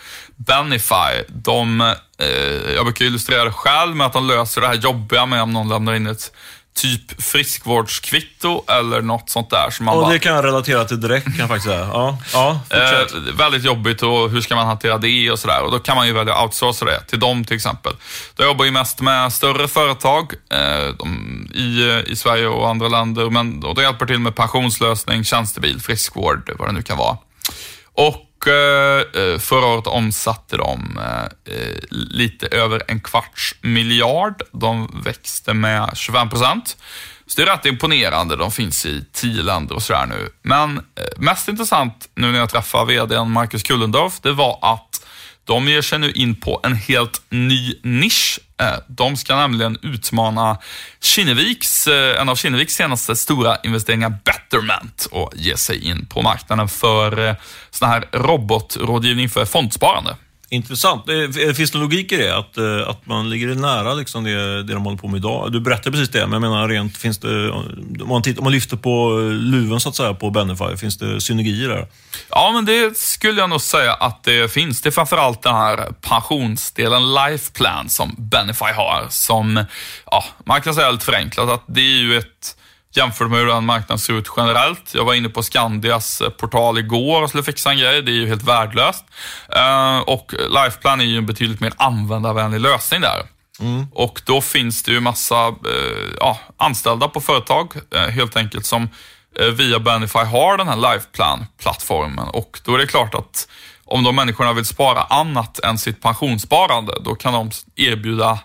Benify, 0.46 1.24
de, 1.28 1.80
eh, 2.18 2.74
jag 2.74 2.84
brukar 2.84 3.04
illustrera 3.04 3.44
det 3.44 3.52
själv 3.52 3.96
med 3.96 4.06
att 4.06 4.12
de 4.12 4.26
löser 4.26 4.60
det 4.60 4.66
här 4.66 4.74
jobbiga 4.74 5.26
med 5.26 5.42
om 5.42 5.52
någon 5.52 5.68
lämnar 5.68 5.94
in 5.94 6.06
ett 6.06 6.32
typ 6.74 7.22
friskvårdskvitto 7.22 8.64
eller 8.68 9.02
något 9.02 9.30
sånt 9.30 9.50
där. 9.50 9.70
Som 9.70 9.86
man 9.86 9.96
och 9.96 10.02
bara, 10.02 10.12
det 10.12 10.18
kan 10.18 10.34
jag 10.34 10.44
relatera 10.44 10.84
till 10.84 11.00
direkt 11.00 11.24
kan 11.24 11.36
jag 11.38 11.48
faktiskt 11.48 11.66
säga. 11.66 11.88
Ja, 11.92 12.18
ja, 12.32 12.60
eh, 12.70 13.34
väldigt 13.36 13.64
jobbigt 13.64 14.02
och 14.02 14.30
hur 14.30 14.40
ska 14.40 14.56
man 14.56 14.66
hantera 14.66 14.98
det 14.98 15.30
och 15.30 15.38
sådär. 15.38 15.62
Och 15.62 15.70
då 15.70 15.78
kan 15.78 15.96
man 15.96 16.06
ju 16.06 16.12
välja 16.12 16.34
att 16.34 16.42
outsourca 16.42 16.84
det 16.84 17.00
till 17.00 17.18
dem 17.18 17.44
till 17.44 17.56
exempel. 17.56 17.92
Jag 18.36 18.46
jobbar 18.46 18.64
ju 18.64 18.70
mest 18.70 19.00
med 19.00 19.32
större 19.32 19.68
företag 19.68 20.32
eh, 20.50 20.94
de, 20.98 21.48
i, 21.54 22.02
i 22.06 22.16
Sverige 22.16 22.46
och 22.46 22.68
andra 22.68 22.88
länder. 22.88 23.30
Men 23.30 23.60
då, 23.60 23.72
då 23.72 23.82
hjälper 23.82 24.06
till 24.06 24.18
med 24.18 24.34
pensionslösning, 24.34 25.24
tjänstebil, 25.24 25.80
friskvård, 25.80 26.50
vad 26.58 26.68
det 26.68 26.72
nu 26.72 26.82
kan 26.82 26.98
vara. 26.98 27.16
Och 27.92 28.27
Eh, 28.46 29.22
eh, 29.22 29.38
förra 29.38 29.66
året 29.66 29.86
omsatte 29.86 30.56
de 30.56 30.98
eh, 31.44 31.72
lite 31.90 32.46
över 32.46 32.82
en 32.88 33.00
kvarts 33.00 33.54
miljard. 33.60 34.42
De 34.52 35.00
växte 35.04 35.54
med 35.54 35.90
25 35.94 36.30
procent. 36.30 36.76
Så 37.26 37.40
det 37.40 37.48
är 37.48 37.56
rätt 37.56 37.66
imponerande. 37.66 38.36
De 38.36 38.50
finns 38.50 38.86
i 38.86 39.04
tio 39.12 39.42
länder 39.42 39.74
och 39.74 39.82
sådär 39.82 40.06
nu. 40.06 40.28
Men 40.42 40.80
mest 41.16 41.48
intressant 41.48 42.08
nu 42.14 42.32
när 42.32 42.38
jag 42.38 42.50
träffade 42.50 42.84
vdn 42.84 43.30
Marcus 43.30 43.62
Kullendorf, 43.62 44.20
det 44.20 44.32
var 44.32 44.58
att 44.62 45.06
de 45.48 45.68
ger 45.68 45.82
sig 45.82 45.98
nu 45.98 46.12
in 46.12 46.34
på 46.34 46.60
en 46.64 46.74
helt 46.74 47.22
ny 47.28 47.74
nisch. 47.82 48.40
Eh, 48.60 48.78
de 48.86 49.16
ska 49.16 49.36
nämligen 49.36 49.78
utmana 49.82 50.58
Kinneviks, 51.00 51.86
eh, 51.86 52.20
en 52.20 52.28
av 52.28 52.36
Kinneviks 52.36 52.74
senaste 52.74 53.16
stora 53.16 53.56
investeringar, 53.64 54.18
Betterment, 54.24 55.08
och 55.10 55.32
ge 55.36 55.56
sig 55.56 55.88
in 55.88 56.06
på 56.06 56.22
marknaden 56.22 56.68
för 56.68 57.28
eh, 57.28 57.34
sån 57.70 57.88
här 57.88 58.04
robotrådgivning 58.12 59.28
för 59.28 59.44
fondsparande. 59.44 60.16
Intressant. 60.50 61.08
Eh, 61.08 61.16
eh, 61.16 61.52
finns 61.54 61.70
det 61.70 61.78
logik 61.78 62.12
i 62.12 62.16
det? 62.16 62.36
Att, 62.36 62.58
eh, 62.58 62.88
att 62.88 63.06
man 63.06 63.30
ligger 63.30 63.54
nära 63.54 63.94
liksom 63.94 64.24
det, 64.24 64.62
det 64.62 64.72
de 64.72 64.84
håller 64.84 64.98
på 64.98 65.08
med 65.08 65.18
idag? 65.18 65.52
Du 65.52 65.60
berättade 65.60 65.90
precis 65.90 66.08
det, 66.08 66.26
men 66.26 66.32
jag 66.32 66.40
menar 66.40 66.68
rent, 66.68 66.96
finns 66.96 67.18
det, 67.18 67.50
om 67.50 68.08
man, 68.08 68.22
tittar, 68.22 68.40
om 68.40 68.44
man 68.44 68.52
lyfter 68.52 68.76
på 68.76 69.18
luven 69.32 69.80
så 69.80 69.88
att 69.88 69.96
säga 69.96 70.14
på 70.14 70.30
Benify, 70.30 70.76
finns 70.76 70.98
det 70.98 71.20
synergier 71.20 71.68
där? 71.68 71.86
Ja, 72.30 72.50
men 72.54 72.64
det 72.64 72.98
skulle 72.98 73.40
jag 73.40 73.50
nog 73.50 73.60
säga 73.60 73.92
att 73.92 74.24
det 74.24 74.52
finns. 74.52 74.80
Det 74.80 74.88
är 74.88 74.90
framförallt 74.90 75.42
den 75.42 75.54
här 75.54 75.92
pensionsdelen, 76.00 77.14
Life 77.14 77.52
Plan, 77.52 77.88
som 77.88 78.14
Benify 78.18 78.72
har. 78.76 79.06
Som, 79.10 79.64
ja, 80.06 80.24
man 80.44 80.60
kan 80.60 80.74
säga 80.74 80.90
lite 80.90 81.04
förenklat 81.04 81.48
att 81.48 81.64
det 81.66 81.80
är 81.80 81.98
ju 81.98 82.18
ett 82.18 82.56
jämfört 82.94 83.30
med 83.30 83.38
hur 83.38 83.46
den 83.46 83.64
marknaden 83.64 83.98
ser 83.98 84.12
ut 84.12 84.28
generellt. 84.36 84.94
Jag 84.94 85.04
var 85.04 85.14
inne 85.14 85.28
på 85.28 85.42
Skandias 85.42 86.20
eh, 86.20 86.30
portal 86.30 86.78
igår 86.78 87.22
och 87.22 87.28
skulle 87.28 87.44
fixa 87.44 87.70
en 87.70 87.78
grej. 87.78 88.02
Det 88.02 88.10
är 88.10 88.14
ju 88.14 88.28
helt 88.28 88.42
värdelöst. 88.42 89.04
Uh, 89.56 89.98
och 89.98 90.34
Lifeplan 90.48 91.00
är 91.00 91.04
ju 91.04 91.18
en 91.18 91.26
betydligt 91.26 91.60
mer 91.60 91.72
användarvänlig 91.76 92.60
lösning 92.60 93.00
där. 93.00 93.22
Mm. 93.60 93.86
Och 93.92 94.22
då 94.24 94.40
finns 94.40 94.82
det 94.82 94.92
ju 94.92 95.00
massa 95.00 95.48
uh, 95.48 95.54
ja, 96.20 96.38
anställda 96.56 97.08
på 97.08 97.20
företag 97.20 97.72
helt 98.10 98.36
enkelt 98.36 98.66
som 98.66 98.88
via 99.52 99.78
Benify 99.78 100.18
har 100.18 100.56
den 100.56 100.68
här 100.68 100.76
Lifeplan-plattformen. 100.76 102.28
Och 102.28 102.60
då 102.64 102.74
är 102.74 102.78
det 102.78 102.86
klart 102.86 103.14
att 103.14 103.48
om 103.84 104.04
de 104.04 104.16
människorna 104.16 104.52
vill 104.52 104.64
spara 104.64 105.02
annat 105.02 105.58
än 105.58 105.78
sitt 105.78 106.02
pensionssparande, 106.02 106.92
då 107.00 107.14
kan 107.14 107.32
de 107.32 107.50
erbjuda 107.76 108.30
eh, 108.30 108.38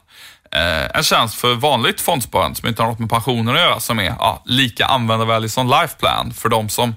en 0.94 1.04
tjänst 1.04 1.36
för 1.36 1.56
vanligt 1.56 2.02
fondsparande 2.02 2.60
som 2.60 2.70
inte 2.70 2.82
har 2.82 2.90
något 2.90 3.00
med 3.00 3.10
pensioner 3.10 3.54
att 3.54 3.60
göra 3.60 3.80
som 3.80 4.00
är 4.00 4.16
ja, 4.20 4.44
lika 4.46 4.86
användarvänlig 4.86 5.52
som 5.52 5.68
Lifeplan. 5.68 6.34
För 6.34 6.50
de 6.50 6.70
som 6.70 6.96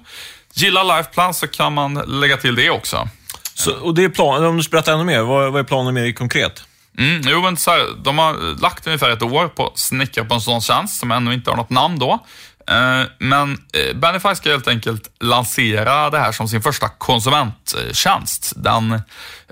gillar 0.53 0.97
Lifeplan 0.97 1.33
så 1.33 1.47
kan 1.47 1.73
man 1.73 1.93
lägga 1.93 2.37
till 2.37 2.55
det 2.55 2.69
också. 2.69 3.09
Så, 3.53 3.73
och 3.73 3.95
det 3.95 4.03
är 4.03 4.09
plan, 4.09 4.45
om 4.45 4.57
du 4.57 4.69
berättar 4.69 4.93
ännu 4.93 5.03
mer, 5.03 5.21
vad, 5.21 5.51
vad 5.51 5.59
är 5.59 5.63
planen 5.63 5.93
mer 5.93 6.11
konkret? 6.11 6.63
Mm, 6.97 7.21
jo, 7.25 7.41
men 7.41 7.57
så 7.57 7.71
här, 7.71 7.85
de 8.03 8.17
har 8.17 8.61
lagt 8.61 8.87
ungefär 8.87 9.09
ett 9.09 9.21
år 9.21 9.47
på 9.47 9.67
att 9.67 9.79
snickra 9.79 10.25
på 10.25 10.33
en 10.33 10.41
sån 10.41 10.61
tjänst 10.61 10.99
som 10.99 11.11
ännu 11.11 11.33
inte 11.33 11.49
har 11.49 11.57
något 11.57 11.69
namn 11.69 11.99
då. 11.99 12.25
Eh, 12.69 13.03
men 13.17 13.51
eh, 13.51 13.93
Benify 13.95 13.99
Banify 13.99 14.35
ska 14.35 14.49
helt 14.49 14.67
enkelt 14.67 15.11
lansera 15.19 16.09
det 16.09 16.19
här 16.19 16.31
som 16.31 16.47
sin 16.47 16.61
första 16.61 16.89
konsumenttjänst. 16.89 18.53
Den 18.55 19.01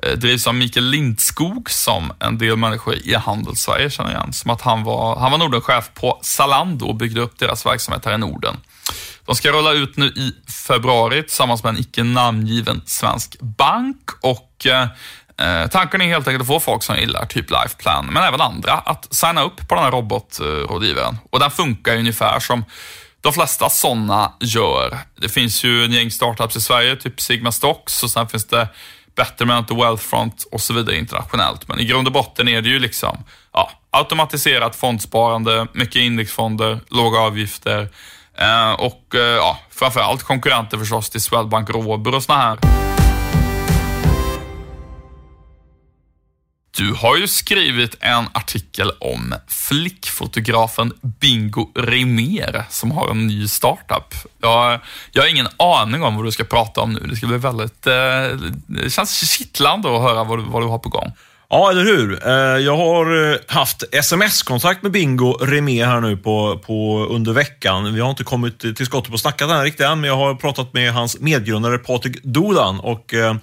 eh, 0.03 0.11
drivs 0.17 0.47
av 0.47 0.55
Mikael 0.55 0.85
Lindskog 0.85 1.71
som 1.71 2.13
en 2.19 2.37
del 2.37 2.57
människor 2.57 2.95
i 2.95 3.13
Handelssverige 3.13 3.89
känner 3.89 4.11
igen. 4.11 4.33
Som 4.33 4.51
att 4.51 4.61
han 4.61 4.83
var, 4.83 5.19
han 5.19 5.31
var 5.31 5.37
Nordenchef 5.37 5.89
på 5.93 6.19
Zalando 6.21 6.85
och 6.85 6.95
byggde 6.95 7.21
upp 7.21 7.39
deras 7.39 7.65
verksamhet 7.65 8.05
här 8.05 8.13
i 8.13 8.17
Norden. 8.17 8.57
De 9.25 9.35
ska 9.35 9.51
rulla 9.51 9.71
ut 9.71 9.97
nu 9.97 10.05
i 10.05 10.35
februari 10.67 11.23
tillsammans 11.23 11.63
med 11.63 11.69
en 11.69 11.79
icke 11.79 12.03
namngiven 12.03 12.81
svensk 12.85 13.39
bank 13.39 14.09
och 14.21 14.67
Eh, 15.37 15.67
tanken 15.67 16.01
är 16.01 16.05
helt 16.05 16.27
enkelt 16.27 16.41
att 16.41 16.47
få 16.47 16.59
folk 16.59 16.83
som 16.83 16.95
gillar 16.95 17.25
typ 17.25 17.49
Lifeplan, 17.51 18.05
men 18.05 18.23
även 18.23 18.41
andra, 18.41 18.73
att 18.73 19.13
signa 19.13 19.43
upp 19.43 19.67
på 19.67 19.75
den 19.75 19.83
här 19.83 19.91
robotrådgivaren. 19.91 21.17
Och 21.29 21.39
den 21.39 21.51
funkar 21.51 21.97
ungefär 21.97 22.39
som 22.39 22.65
de 23.25 23.33
flesta 23.33 23.69
sådana 23.69 24.31
gör. 24.39 24.97
Det 25.21 25.29
finns 25.29 25.63
ju 25.63 25.85
en 25.85 25.91
gäng 25.91 26.11
startups 26.11 26.55
i 26.55 26.61
Sverige, 26.61 26.95
typ 26.95 27.21
Sigma 27.21 27.51
Stocks 27.51 28.03
och 28.03 28.09
sen 28.09 28.27
finns 28.27 28.45
det 28.45 28.67
Betterment 29.15 29.71
och 29.71 29.77
Wealthfront 29.77 30.47
och 30.51 30.61
så 30.61 30.73
vidare 30.73 30.97
internationellt. 30.97 31.67
Men 31.67 31.79
i 31.79 31.85
grund 31.85 32.07
och 32.07 32.13
botten 32.13 32.47
är 32.47 32.61
det 32.61 32.69
ju 32.69 32.79
liksom 32.79 33.17
ja, 33.53 33.71
automatiserat 33.91 34.75
fondsparande, 34.75 35.67
mycket 35.73 35.95
indexfonder, 35.95 36.79
låga 36.89 37.19
avgifter 37.19 37.89
eh, 38.37 38.71
och 38.71 39.15
eh, 39.15 39.21
ja, 39.21 39.59
framförallt 39.69 40.23
konkurrenter 40.23 40.77
förstås 40.77 41.09
till 41.09 41.21
Swedbank 41.21 41.69
Robur 41.69 42.15
och 42.15 42.23
sådana 42.23 42.41
här. 42.41 43.04
Du 46.77 46.93
har 46.93 47.17
ju 47.17 47.27
skrivit 47.27 47.95
en 47.99 48.25
artikel 48.33 48.91
om 48.99 49.35
flickfotografen 49.47 50.93
Bingo 51.01 51.71
Rimér 51.75 52.63
som 52.69 52.91
har 52.91 53.09
en 53.09 53.27
ny 53.27 53.47
startup. 53.47 54.13
Jag, 54.41 54.79
jag 55.11 55.23
har 55.23 55.29
ingen 55.29 55.47
aning 55.57 56.03
om 56.03 56.15
vad 56.15 56.25
du 56.25 56.31
ska 56.31 56.43
prata 56.43 56.81
om 56.81 56.93
nu. 56.93 56.99
Det 56.99 57.15
ska 57.15 57.27
bli 57.27 57.37
väldigt... 57.37 57.87
Eh, 57.87 57.93
det 58.67 58.89
känns 58.89 59.37
kittlande 59.37 59.95
att 59.95 60.01
höra 60.01 60.23
vad 60.23 60.39
du, 60.39 60.43
vad 60.43 60.61
du 60.61 60.67
har 60.67 60.79
på 60.79 60.89
gång. 60.89 61.11
Ja, 61.49 61.71
eller 61.71 61.83
hur? 61.83 62.27
Eh, 62.27 62.33
jag 62.65 62.77
har 62.77 63.31
eh, 63.31 63.37
haft 63.47 63.83
sms-kontakt 63.91 64.83
med 64.83 64.91
Bingo 64.91 65.31
Remé 65.31 65.85
här 65.85 66.01
nu 66.01 66.17
på, 66.17 66.61
på, 66.65 67.07
under 67.09 67.33
veckan. 67.33 67.93
Vi 67.93 68.01
har 68.01 68.09
inte 68.09 68.23
kommit 68.23 68.59
till 68.59 68.85
skottet 68.85 69.09
på 69.09 69.15
att 69.15 69.21
snacka 69.21 69.47
den 69.47 69.57
här 69.57 69.63
riktigt 69.63 69.85
än, 69.85 70.01
men 70.01 70.07
jag 70.07 70.17
har 70.17 70.35
pratat 70.35 70.73
med 70.73 70.93
hans 70.93 71.19
medgrundare 71.19 71.77
Patrik 71.77 72.23
Dolan. 72.23 72.79
Och, 72.79 73.13
eh, 73.13 73.35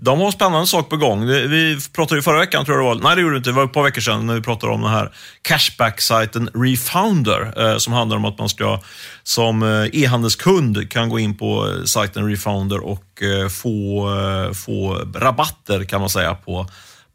de 0.00 0.18
har 0.18 0.26
en 0.26 0.32
spännande 0.32 0.66
sak 0.66 0.88
på 0.88 0.96
gång. 0.96 1.26
Vi 1.26 1.78
pratade 1.92 2.18
ju 2.18 2.22
förra 2.22 2.38
veckan, 2.38 2.64
tror 2.64 2.76
jag 2.76 2.84
det 2.84 2.88
var. 2.88 3.08
Nej, 3.08 3.16
det 3.16 3.22
gjorde 3.22 3.32
vi 3.32 3.38
inte. 3.38 3.50
Det 3.50 3.54
var 3.54 3.64
ett 3.64 3.72
par 3.72 3.82
veckor 3.82 4.00
sedan 4.00 4.26
när 4.26 4.34
vi 4.34 4.40
pratade 4.40 4.72
om 4.72 4.80
den 4.80 4.90
här 4.90 5.12
cashback-sajten 5.42 6.50
Refounder, 6.54 7.70
eh, 7.72 7.78
som 7.78 7.92
handlar 7.92 8.16
om 8.16 8.24
att 8.24 8.38
man 8.38 8.48
ska 8.48 8.80
som 9.22 9.62
eh, 9.62 10.02
e-handelskund 10.02 10.90
kan 10.90 11.08
gå 11.08 11.18
in 11.18 11.38
på 11.38 11.68
eh, 11.68 11.84
sajten 11.84 12.30
Refounder 12.30 12.78
och 12.84 13.04
få, 13.50 14.08
få 14.54 14.94
rabatter, 15.14 15.84
kan 15.84 16.00
man 16.00 16.10
säga, 16.10 16.34
på 16.34 16.66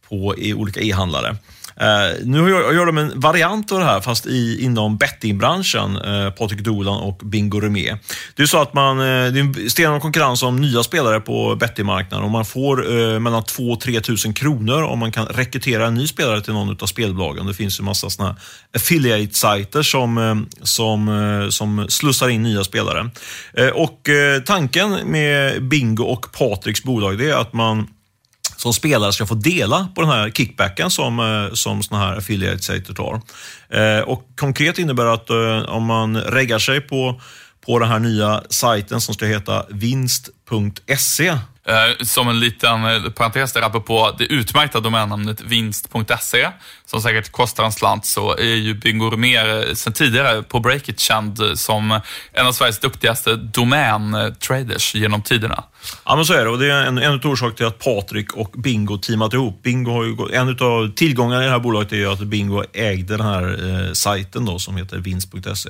på 0.10 0.36
e- 0.38 0.54
olika 0.54 0.82
e-handlare. 0.82 1.36
Uh, 1.82 2.26
nu 2.26 2.38
gör, 2.38 2.74
gör 2.74 2.86
de 2.86 2.98
en 2.98 3.20
variant 3.20 3.72
av 3.72 3.80
det 3.80 3.86
här, 3.86 4.02
fast 4.02 4.26
i, 4.26 4.64
inom 4.64 4.98
bettingbranschen, 4.98 5.98
eh, 5.98 6.26
uh, 6.26 6.32
Patrik 6.32 6.62
Dolan 6.62 7.02
och 7.02 7.22
Bingo 7.24 7.60
Remé. 7.60 7.98
Det 8.36 8.44
är 8.44 8.48
så 8.48 8.62
att 8.62 8.74
man, 8.74 9.00
uh, 9.00 9.34
det 9.34 9.40
är 9.40 9.44
en 9.44 9.70
stenhård 9.70 10.02
konkurrens 10.02 10.44
om 10.44 10.62
nya 10.62 10.84
spelare 10.84 11.20
på 11.20 11.56
bettingmarknaden 11.56 12.26
och 12.26 12.32
man 12.32 12.46
får 12.46 12.92
uh, 12.92 13.20
mellan 13.20 13.42
2-3 13.42 14.26
000 14.28 14.34
kronor 14.34 14.84
om 14.84 15.00
man 15.00 15.12
kan 15.12 15.26
rekrytera 15.26 15.88
en 15.88 15.94
ny 15.94 16.08
spelare 16.08 16.42
till 16.42 16.54
någon 16.54 16.78
av 16.82 16.86
spelbolagen. 16.86 17.48
Det 17.48 17.54
finns 17.54 17.80
ju 17.80 17.84
massa 17.84 18.10
såna 18.10 18.36
affiliate-sajter 18.74 19.84
som, 19.84 20.46
som, 20.62 21.48
som 21.52 21.86
slussar 21.90 22.30
in 22.30 22.44
nya 22.44 22.64
spelare. 22.64 23.10
och 23.74 24.10
tanken 24.46 24.92
med 25.06 25.64
Bingo 25.64 26.04
och 26.04 26.32
Patriks 26.32 26.84
bolag, 26.84 27.18
det 27.18 27.30
är 27.30 27.36
att 27.36 27.54
man 27.54 27.88
som 28.56 28.74
spelare 28.74 29.14
ska 29.14 29.26
få 29.26 29.36
dela 29.36 29.88
på 29.96 30.02
den 30.02 30.10
här 30.10 30.30
kickbacken 30.30 30.92
som, 30.92 31.20
eh, 31.20 31.54
som 31.54 31.84
såna 31.84 32.00
här 32.00 32.18
affiliate-sajter 32.18 32.94
tar. 32.94 33.22
Eh, 33.70 34.00
och 34.00 34.28
konkret 34.36 34.80
innebär 34.80 35.06
det 35.06 35.14
att 35.14 35.30
eh, 35.30 35.76
om 35.76 35.84
man 35.84 36.18
reggar 36.18 36.60
sig 36.60 36.82
på, 36.82 37.22
på 37.66 37.80
den 37.80 37.90
här 37.90 38.00
nya 38.00 38.44
sajten 38.50 39.02
som 39.02 39.14
ska 39.14 39.26
heta 39.26 39.66
vinst.se 39.70 41.38
Eh, 41.66 42.06
som 42.06 42.30
en 42.30 42.40
liten 42.40 42.86
eh, 42.86 43.12
parentes 43.12 43.54
där, 43.54 43.62
apropå 43.62 44.16
det 44.18 44.26
utmärkta 44.26 44.80
domännamnet 44.80 45.42
vinst.se, 45.42 46.50
som 46.86 47.02
säkert 47.02 47.32
kostar 47.32 47.64
en 47.64 47.72
slant, 47.72 48.06
så 48.06 48.38
är 48.38 48.56
ju 48.56 48.74
Bingo 48.74 49.18
mer 49.18 49.68
eh, 49.70 49.74
sen 49.74 49.94
tidigare 49.94 50.44
på 50.44 50.60
Breakit 50.60 51.00
känd 51.00 51.42
eh, 51.42 51.54
som 51.54 52.00
en 52.34 52.48
av 52.48 52.52
Sveriges 52.52 52.80
duktigaste 52.80 53.36
domäntraders 53.36 54.96
genom 54.96 55.22
tiderna. 55.22 55.64
Ja, 56.06 56.16
men 56.16 56.26
så 56.26 56.34
är 56.34 56.44
det. 56.44 56.50
Och 56.50 56.60
det 56.60 56.72
är 56.72 56.86
en, 56.86 56.98
en 56.98 57.14
av 57.14 57.26
orsakerna 57.26 57.56
till 57.56 57.66
att 57.66 57.80
Patrik 57.80 58.34
och 58.34 58.52
Bingo 58.58 58.98
teamat 58.98 59.34
ihop. 59.34 59.64
Bingo 59.64 59.92
har 59.92 60.04
ju, 60.04 60.36
en 60.36 60.50
av 60.50 60.94
tillgångarna 60.96 61.44
i 61.44 61.46
det 61.46 61.52
här 61.52 61.60
bolaget 61.60 61.92
är 61.92 61.96
ju 61.96 62.12
att 62.12 62.20
Bingo 62.20 62.64
ägde 62.74 63.18
den 63.18 63.26
här 63.26 63.44
eh, 63.44 63.94
sajten 63.94 64.46
då, 64.46 64.60
som 64.60 64.78
heter 64.78 64.98
vinst.se. 64.98 65.70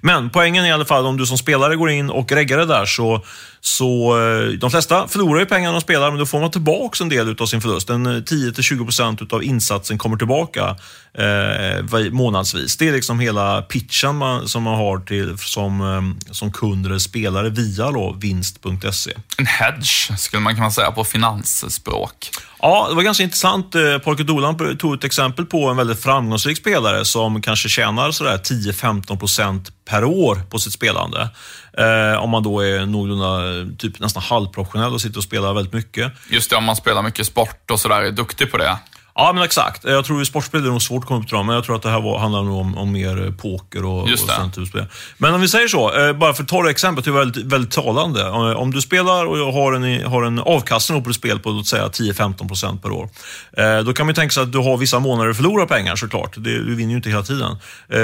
Men 0.00 0.30
poängen 0.30 0.64
är 0.64 0.68
i 0.68 0.72
alla 0.72 0.84
fall, 0.84 1.06
om 1.06 1.16
du 1.16 1.26
som 1.26 1.38
spelare 1.38 1.76
går 1.76 1.90
in 1.90 2.10
och 2.10 2.32
reggar 2.32 2.58
det 2.58 2.66
där, 2.66 2.86
så, 2.86 3.24
så 3.66 4.18
eh, 4.20 4.48
de 4.48 4.70
flesta 4.70 5.08
förlorar 5.08 5.40
ju 5.40 5.46
när 5.46 5.72
de 5.72 5.80
spelar, 5.80 6.10
men 6.10 6.18
då 6.18 6.26
får 6.26 6.40
man 6.40 6.50
tillbaka 6.50 7.04
en 7.04 7.08
del 7.08 7.36
av 7.38 7.46
sin 7.46 7.60
förlust. 7.60 7.90
En 7.90 8.06
10-20% 8.06 9.22
eh, 9.22 9.36
av 9.36 9.44
insatsen 9.44 9.98
kommer 9.98 10.16
tillbaka 10.16 10.76
eh, 11.18 12.10
månadsvis. 12.12 12.76
Det 12.76 12.88
är 12.88 12.92
liksom 12.92 13.20
hela 13.20 13.62
pitchen 13.62 14.16
man, 14.16 14.48
som 14.48 14.62
man 14.62 14.74
har 14.74 14.98
till, 14.98 15.38
som, 15.38 15.80
eh, 15.80 16.32
som 16.32 16.52
kund 16.52 16.86
eller 16.86 16.98
spelare 16.98 17.50
via 17.50 17.90
vinst.se. 18.18 19.12
En 19.36 19.46
hedge, 19.46 20.18
skulle 20.18 20.42
man 20.42 20.54
kunna 20.54 20.70
säga 20.70 20.90
på 20.90 21.04
finansspråk. 21.04 22.30
Ja, 22.60 22.86
det 22.88 22.94
var 22.94 23.02
ganska 23.02 23.24
intressant. 23.24 23.72
Parker 23.72 24.24
Dolan 24.24 24.76
tog 24.78 24.94
ett 24.94 25.04
exempel 25.04 25.44
på 25.44 25.68
en 25.68 25.76
väldigt 25.76 26.02
framgångsrik 26.02 26.58
spelare 26.58 27.04
som 27.04 27.42
kanske 27.42 27.68
tjänar 27.68 28.10
10-15% 28.10 29.70
per 29.84 30.04
år 30.04 30.42
på 30.50 30.58
sitt 30.58 30.72
spelande. 30.72 31.28
Eh, 31.78 32.22
om 32.22 32.30
man 32.30 32.42
då 32.42 32.60
är 32.60 32.86
någorlunda, 32.86 33.76
typ 33.78 34.00
nästan 34.00 34.22
halvprofessionell 34.22 34.92
och 34.92 35.00
sitter 35.00 35.18
och 35.18 35.24
spelar 35.24 35.54
väldigt 35.54 35.72
mycket. 35.72 36.12
Just 36.30 36.50
det, 36.50 36.56
om 36.56 36.64
man 36.64 36.76
spelar 36.76 37.02
mycket 37.02 37.26
sport 37.26 37.70
och 37.70 37.80
sådär, 37.80 38.02
är 38.02 38.10
duktig 38.10 38.50
på 38.50 38.58
det. 38.58 38.76
Ja, 39.16 39.32
men 39.32 39.42
exakt. 39.42 39.84
Jag 39.84 40.04
tror 40.04 40.22
i 40.22 40.26
sportspel 40.26 40.66
är 40.66 40.70
nog 40.70 40.82
svårt 40.82 41.02
att 41.02 41.08
komma 41.08 41.20
upp 41.20 41.26
till 41.26 41.36
dem, 41.36 41.46
men 41.46 41.54
jag 41.54 41.64
tror 41.64 41.76
att 41.76 41.82
det 41.82 41.90
här 41.90 42.00
var, 42.00 42.18
handlar 42.18 42.42
nog 42.42 42.60
om, 42.60 42.78
om 42.78 42.92
mer 42.92 43.30
poker 43.30 43.84
och, 43.84 44.08
Just 44.08 44.24
och 44.24 44.30
sånt 44.30 44.68
spel. 44.68 44.86
Men 45.18 45.34
om 45.34 45.40
vi 45.40 45.48
säger 45.48 45.68
så, 45.68 45.92
eh, 45.92 46.12
bara 46.12 46.34
för 46.34 46.42
att 46.42 46.48
ta 46.48 46.62
det 46.62 46.70
exemplet, 46.70 47.04
det 47.04 47.10
är 47.10 47.12
väldigt, 47.12 47.44
väldigt 47.44 47.70
talande. 47.70 48.22
Eh, 48.22 48.36
om 48.36 48.70
du 48.70 48.80
spelar 48.80 49.26
och 49.26 49.52
har 49.52 49.72
en, 49.72 50.04
har 50.06 50.22
en 50.22 50.38
avkastning 50.38 51.02
på 51.02 51.08
ditt 51.08 51.16
spel 51.16 51.38
på 51.38 51.50
låt 51.50 51.66
säga 51.66 51.88
10-15% 51.88 52.82
per 52.82 52.92
år, 52.92 53.08
eh, 53.52 53.78
då 53.78 53.92
kan 53.92 54.06
man 54.06 54.14
tänka 54.14 54.32
sig 54.32 54.42
att 54.42 54.52
du 54.52 54.58
har 54.58 54.76
vissa 54.76 54.98
månader 54.98 55.28
du 55.28 55.34
förlorar 55.34 55.66
pengar 55.66 55.96
såklart. 55.96 56.34
Det, 56.36 56.58
du 56.58 56.74
vinner 56.74 56.90
ju 56.90 56.96
inte 56.96 57.08
hela 57.10 57.22
tiden. 57.22 57.56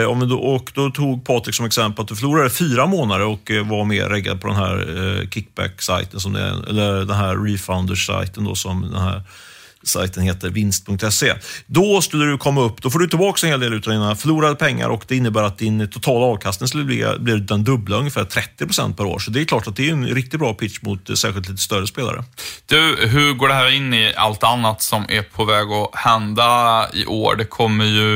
Om 0.09 0.29
du, 0.29 0.35
och 0.35 0.71
då 0.75 0.91
tog 0.91 1.25
Patrik 1.25 1.55
som 1.55 1.67
exempel 1.67 2.03
att 2.03 2.09
du 2.09 2.17
förlorade 2.17 2.51
fyra 2.51 2.87
månader 2.87 3.27
och 3.27 3.51
var 3.65 3.85
med 3.85 4.11
reggad 4.11 4.41
på 4.41 4.47
den 4.47 4.57
här 4.57 5.29
kickback-sajten, 5.31 6.37
eller 6.69 7.05
den 7.05 7.17
här 7.17 7.37
refounder-sajten 7.37 8.57
som 8.57 8.83
den 8.83 9.03
här 9.03 9.23
sajten 9.85 10.23
heter 10.23 10.51
vinst.se. 10.51 11.35
Då 11.67 12.03
skulle 12.03 12.25
du 12.25 12.39
komma 12.39 12.61
upp, 12.61 12.83
då 12.83 12.91
får 12.91 12.99
du 12.99 13.07
tillbaka 13.07 13.47
en 13.47 13.51
hel 13.51 13.61
del 13.61 13.75
av 13.75 13.81
dina 13.81 14.17
förlorade 14.17 14.55
pengar 14.55 14.89
och 14.89 15.05
det 15.09 15.17
innebär 15.17 15.43
att 15.43 15.59
din 15.59 15.91
totala 15.91 16.27
avkastning 16.27 16.69
skulle 16.69 16.85
bli, 16.85 17.07
bli 17.19 17.39
den 17.39 17.65
dubbla, 17.65 17.97
ungefär 17.97 18.25
30 18.25 18.67
procent 18.67 18.97
per 18.97 19.05
år. 19.05 19.19
Så 19.19 19.31
det 19.31 19.41
är 19.41 19.45
klart 19.45 19.67
att 19.67 19.77
det 19.77 19.89
är 19.89 19.93
en 19.93 20.07
riktigt 20.07 20.41
bra 20.41 20.55
pitch 20.55 20.83
mot 20.83 21.19
särskilt 21.19 21.49
lite 21.49 21.63
större 21.63 21.87
spelare. 21.87 22.25
Du, 22.67 22.97
hur 23.09 23.33
går 23.33 23.49
det 23.49 23.55
här 23.55 23.71
in 23.71 23.95
i 23.95 24.15
allt 24.17 24.45
annat 24.45 24.83
som 24.83 25.07
är 25.09 25.23
på 25.23 25.45
väg 25.45 25.67
att 25.67 25.97
hända 25.97 26.87
i 26.93 27.07
år? 27.07 27.37
Det 27.37 27.45
kommer 27.45 27.85
ju 27.85 28.15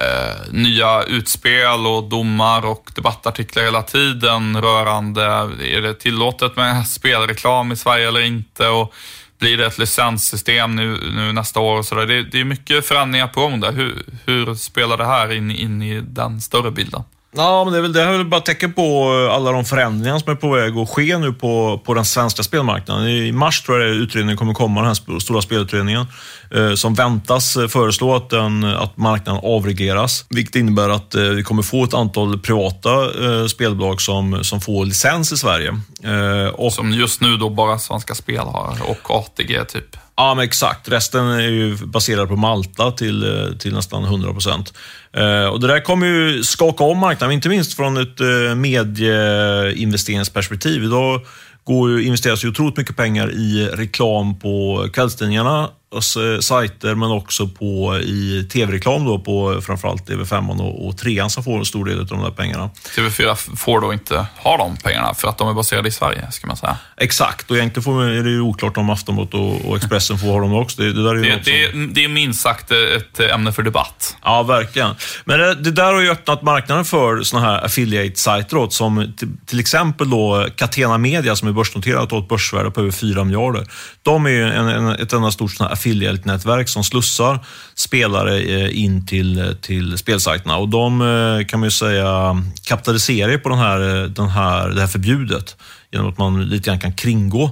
eh, 0.00 0.52
nya 0.52 1.02
utspel 1.02 1.86
och 1.86 2.08
domar 2.08 2.66
och 2.66 2.90
debattartiklar 2.94 3.62
hela 3.62 3.82
tiden 3.82 4.62
rörande, 4.62 5.24
är 5.60 5.80
det 5.80 5.94
tillåtet 5.94 6.56
med 6.56 6.86
spelreklam 6.88 7.72
i 7.72 7.76
Sverige 7.76 8.08
eller 8.08 8.20
inte? 8.20 8.68
Och 8.68 8.94
blir 9.42 9.56
det 9.56 9.66
ett 9.66 9.78
licenssystem 9.78 10.76
nu, 10.76 11.10
nu 11.14 11.32
nästa 11.32 11.60
år 11.60 11.78
och 11.78 11.86
sådär. 11.86 12.06
Det, 12.06 12.22
det 12.22 12.40
är 12.40 12.44
mycket 12.44 12.86
förändringar 12.86 13.26
på 13.26 13.40
gång 13.40 13.60
där. 13.60 13.72
Hur, 13.72 14.02
hur 14.26 14.54
spelar 14.54 14.96
det 14.96 15.04
här 15.04 15.32
in, 15.32 15.50
in 15.50 15.82
i 15.82 16.00
den 16.00 16.40
större 16.40 16.70
bilden? 16.70 17.02
Ja, 17.36 17.64
men 17.64 17.72
det 17.72 17.78
är 17.78 17.82
väl, 17.82 17.92
det 17.92 18.02
är 18.02 18.12
väl 18.12 18.26
bara 18.26 18.40
tecken 18.40 18.72
på 18.72 18.82
eh, 19.28 19.34
alla 19.34 19.52
de 19.52 19.64
förändringar 19.64 20.18
som 20.18 20.32
är 20.32 20.36
på 20.36 20.50
väg 20.50 20.76
att 20.76 20.88
ske 20.88 21.18
nu 21.18 21.32
på, 21.32 21.80
på 21.84 21.94
den 21.94 22.04
svenska 22.04 22.42
spelmarknaden. 22.42 23.08
I 23.08 23.32
mars 23.32 23.62
tror 23.62 23.80
jag 23.80 23.90
utredningen 23.90 24.36
kommer 24.36 24.54
komma, 24.54 24.80
den 24.80 24.88
här 24.88 25.18
stora 25.18 25.42
spelutredningen, 25.42 26.06
eh, 26.54 26.74
som 26.74 26.94
väntas 26.94 27.56
eh, 27.56 27.68
föreslå 27.68 28.14
att, 28.14 28.30
den, 28.30 28.64
eh, 28.64 28.82
att 28.82 28.96
marknaden 28.96 29.40
avregleras. 29.44 30.24
Vilket 30.28 30.56
innebär 30.56 30.88
att 30.88 31.14
eh, 31.14 31.22
vi 31.22 31.42
kommer 31.42 31.62
få 31.62 31.84
ett 31.84 31.94
antal 31.94 32.38
privata 32.38 32.90
eh, 33.24 33.46
spelbolag 33.46 34.00
som, 34.00 34.44
som 34.44 34.60
får 34.60 34.84
licens 34.84 35.32
i 35.32 35.36
Sverige. 35.36 35.80
Eh, 36.04 36.48
och, 36.48 36.72
som 36.72 36.92
just 36.92 37.20
nu 37.20 37.36
då 37.36 37.50
bara 37.50 37.78
Svenska 37.78 38.14
Spel 38.14 38.46
har 38.46 38.76
och 38.82 39.10
ATG 39.10 39.64
typ. 39.64 39.96
Ja, 40.22 40.34
men 40.34 40.44
exakt. 40.44 40.88
Resten 40.88 41.26
är 41.26 41.48
ju 41.48 41.76
baserad 41.76 42.28
på 42.28 42.36
Malta 42.36 42.90
till, 42.90 43.24
eh, 43.24 43.30
till 43.58 43.74
nästan 43.74 44.04
100 44.04 44.32
procent. 44.32 44.74
Eh, 45.12 45.44
och 45.44 45.60
det 45.60 45.66
där 45.66 45.80
kommer 45.80 46.06
ju 46.06 46.42
skaka 46.42 46.84
om 46.84 46.98
marknaden, 46.98 47.34
inte 47.34 47.48
minst 47.48 47.74
från 47.74 47.96
ett 47.96 48.20
eh, 48.20 48.54
medieinvesteringsperspektiv. 48.54 50.84
Idag 50.84 51.20
går 51.64 51.90
ju, 51.90 52.04
investeras 52.04 52.44
ju 52.44 52.48
otroligt 52.48 52.76
mycket 52.76 52.96
pengar 52.96 53.30
i 53.30 53.68
reklam 53.72 54.38
på 54.38 54.86
kvällstidningarna 54.92 55.70
sajter, 56.00 56.94
men 56.94 57.10
också 57.10 57.48
på, 57.48 57.98
i 57.98 58.48
tv-reklam 58.52 59.04
då 59.04 59.18
på 59.18 59.60
framförallt 59.62 60.08
TV5 60.08 60.60
och, 60.60 60.88
och 60.88 60.98
3 60.98 61.30
som 61.30 61.44
får 61.44 61.58
en 61.58 61.64
stor 61.64 61.84
del 61.84 62.00
av 62.00 62.06
de 62.06 62.22
där 62.22 62.30
pengarna. 62.30 62.70
TV4 62.96 63.56
får 63.56 63.80
då 63.80 63.92
inte 63.92 64.26
ha 64.38 64.56
de 64.56 64.76
pengarna 64.76 65.14
för 65.14 65.28
att 65.28 65.38
de 65.38 65.48
är 65.48 65.54
baserade 65.54 65.88
i 65.88 65.92
Sverige, 65.92 66.30
ska 66.30 66.46
man 66.46 66.56
säga. 66.56 66.76
Exakt, 66.96 67.50
och 67.50 67.56
egentligen 67.56 67.82
får, 67.84 68.02
är 68.02 68.22
det 68.22 68.30
ju 68.30 68.40
oklart 68.40 68.76
om 68.76 68.90
Aftonbladet 68.90 69.34
och, 69.34 69.70
och 69.70 69.76
Expressen 69.76 70.18
får 70.18 70.26
ha 70.26 70.40
dem 70.40 70.54
också. 70.54 70.82
Det, 70.82 70.92
det, 70.92 71.02
där 71.02 71.14
är, 71.14 71.22
det, 71.22 71.40
det, 71.44 71.86
det 71.94 72.04
är 72.04 72.08
minst 72.08 72.40
sagt 72.40 72.70
ett 72.70 73.20
ämne 73.20 73.52
för 73.52 73.62
debatt. 73.62 74.16
Ja, 74.24 74.42
verkligen. 74.42 74.94
Men 75.24 75.38
det, 75.38 75.54
det 75.54 75.70
där 75.70 75.92
har 75.92 76.00
ju 76.00 76.10
öppnat 76.10 76.42
marknaden 76.42 76.84
för 76.84 77.22
såna 77.22 77.42
här 77.42 77.64
affiliate-sajter 77.64 78.68
som 78.70 79.12
till, 79.16 79.28
till, 79.46 79.60
exempel 79.60 80.10
då 80.10 80.46
Catena 80.56 80.98
Media 80.98 81.36
som 81.36 81.48
är 81.48 81.52
börsnoterat 81.52 82.04
och 82.04 82.10
har 82.10 82.22
ett 82.22 82.28
börsvärde 82.28 82.70
på 82.70 82.80
över 82.80 82.90
4 82.90 83.24
miljarder. 83.24 83.66
De 84.02 84.26
är 84.26 84.30
ju 84.30 84.42
en, 84.42 84.68
en, 84.68 84.88
ett 84.88 85.12
enda 85.12 85.30
stort 85.30 85.50
sån 85.50 85.66
här 85.66 85.74
affiliate-nätverk 85.82 86.68
som 86.68 86.84
slussar 86.84 87.38
spelare 87.74 88.38
eh, 88.38 88.82
in 88.82 89.06
till, 89.06 89.38
eh, 89.38 89.52
till 89.52 89.98
spelsajterna. 89.98 90.56
Och 90.56 90.68
de 90.68 91.00
eh, 91.00 91.46
kan 91.46 91.60
man 91.60 91.66
ju 91.66 91.70
säga 91.70 92.42
kapitaliserar 92.64 93.38
på 93.38 93.48
den 93.48 93.58
här, 93.58 94.08
den 94.08 94.28
här, 94.28 94.68
det 94.68 94.80
här 94.80 94.88
förbudet 94.88 95.56
genom 95.90 96.08
att 96.08 96.18
man 96.18 96.44
lite 96.44 96.70
grann 96.70 96.80
kan 96.80 96.94
kringgå 96.94 97.50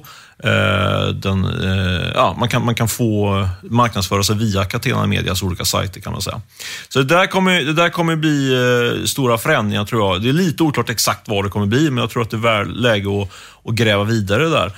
den, 1.15 1.47
ja, 2.15 2.37
man, 2.39 2.49
kan, 2.49 2.65
man 2.65 2.75
kan 2.75 2.89
få 2.89 3.49
marknadsföra 3.63 4.23
sig 4.23 4.37
via 4.37 4.65
Catena 4.65 5.07
Medias 5.07 5.43
olika 5.43 5.65
sajter 5.65 6.01
kan 6.01 6.13
man 6.13 6.23
säga. 6.23 6.41
Så 6.89 6.99
det 6.99 7.05
där 7.05 7.27
kommer, 7.27 7.61
det 7.61 7.73
där 7.73 7.89
kommer 7.89 8.17
bli 8.17 8.57
stora 9.07 9.39
förändringar 9.39 9.85
tror 9.85 10.03
jag. 10.03 10.23
Det 10.23 10.29
är 10.29 10.33
lite 10.33 10.63
oklart 10.63 10.91
exakt 10.91 11.29
vad 11.29 11.45
det 11.45 11.51
kommer 11.51 11.67
bli, 11.67 11.91
men 11.91 11.99
jag 11.99 12.11
tror 12.11 12.23
att 12.23 12.31
det 12.31 12.37
är 12.37 12.39
väl 12.65 12.81
läge 12.83 13.23
att 13.23 13.29
och 13.63 13.77
gräva 13.77 14.05
vidare 14.05 14.49
där. 14.49 14.73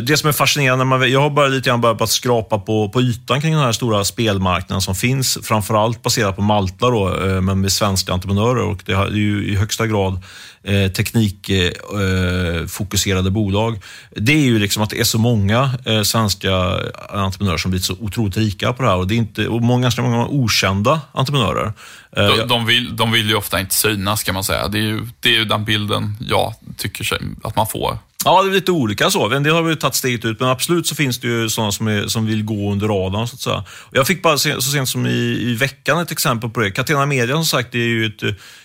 Det 0.00 0.16
som 0.16 0.28
är 0.28 0.32
fascinerande, 0.32 0.84
man, 0.84 1.10
jag 1.10 1.20
har 1.20 1.30
bara 1.30 1.48
lite 1.48 1.68
grann 1.68 1.80
börjat 1.80 2.10
skrapa 2.10 2.58
på, 2.58 2.88
på 2.88 3.00
ytan 3.00 3.40
kring 3.40 3.52
den 3.52 3.62
här 3.62 3.72
stora 3.72 4.04
spelmarknaden 4.04 4.80
som 4.80 4.94
finns, 4.94 5.38
framförallt 5.42 6.02
baserat 6.02 6.36
på 6.36 6.42
Malta, 6.42 6.90
då, 6.90 7.16
men 7.40 7.60
med 7.60 7.72
svenska 7.72 8.12
entreprenörer. 8.12 8.62
Och 8.62 8.82
det 8.86 8.92
är 8.92 9.10
ju 9.10 9.46
i 9.46 9.56
högsta 9.56 9.86
grad 9.86 10.22
eh, 10.62 10.92
teknikfokuserade 10.92 13.28
eh, 13.28 13.32
bolag. 13.32 13.82
Det 14.10 14.32
är 14.32 14.44
ju 14.44 14.58
liksom 14.58 14.82
att 14.82 14.90
det 14.90 15.00
är 15.00 15.04
så 15.04 15.18
många 15.18 15.70
eh, 15.84 16.02
svenska 16.02 16.80
entreprenörer 17.08 17.58
som 17.58 17.70
blivit 17.70 17.84
så 17.84 17.96
otroligt 18.00 18.36
rika 18.36 18.72
på 18.72 18.82
det 18.82 18.88
här 18.88 18.96
och 18.96 19.06
det 19.06 19.14
är 19.14 19.16
inte, 19.16 19.48
och 19.48 19.62
många, 19.62 19.90
många 19.98 20.26
okända 20.26 21.00
entreprenörer. 21.12 21.72
Eh, 22.16 22.26
de, 22.26 22.48
de, 22.48 22.66
vill, 22.66 22.96
de 22.96 23.12
vill 23.12 23.28
ju 23.28 23.34
ofta 23.34 23.60
inte 23.60 23.74
synas 23.74 24.22
kan 24.22 24.34
man 24.34 24.44
säga. 24.44 24.68
Det 24.68 24.78
är 24.78 24.82
ju, 24.82 25.06
det 25.20 25.28
är 25.28 25.38
ju 25.38 25.44
den 25.44 25.64
bilden 25.64 26.16
jag 26.20 26.54
tycker 26.80 27.04
sig, 27.04 27.18
att 27.42 27.56
man 27.56 27.66
får. 27.66 27.98
Ja, 28.24 28.42
det 28.42 28.50
är 28.50 28.52
lite 28.52 28.72
olika 28.72 29.10
så. 29.10 29.30
En 29.30 29.42
del 29.42 29.54
har 29.54 29.62
vi 29.62 29.76
tagit 29.76 29.94
steget 29.94 30.24
ut, 30.24 30.40
men 30.40 30.48
absolut 30.48 30.86
så 30.86 30.94
finns 30.94 31.18
det 31.18 31.28
ju 31.28 31.48
sådana 31.48 31.72
som, 31.72 31.88
är, 31.88 32.06
som 32.06 32.26
vill 32.26 32.44
gå 32.44 32.72
under 32.72 32.88
radarn. 32.88 33.28
Så 33.28 33.34
att 33.34 33.40
säga. 33.40 33.64
Jag 33.90 34.06
fick 34.06 34.22
bara 34.22 34.38
så 34.38 34.62
sent 34.62 34.88
som 34.88 35.06
i, 35.06 35.38
i 35.40 35.54
veckan 35.54 35.98
ett 35.98 36.10
exempel 36.10 36.50
på 36.50 36.60
det. 36.60 36.70
Catena 36.70 37.06
Media 37.06 37.34
som 37.34 37.44
sagt, 37.44 37.72
det 37.72 37.78
är 37.78 37.88
ju 37.88 38.06
ett 38.06 38.22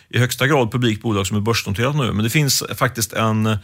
i 0.09 0.19
högsta 0.19 0.47
grad 0.47 0.71
publikt 0.71 1.01
bolag 1.01 1.27
som 1.27 1.37
är 1.37 1.41
börsnoterat 1.41 1.95
nu, 1.95 2.11
men 2.11 2.23
det 2.23 2.29
finns 2.29 2.63
faktiskt 2.75 3.13
en, 3.13 3.57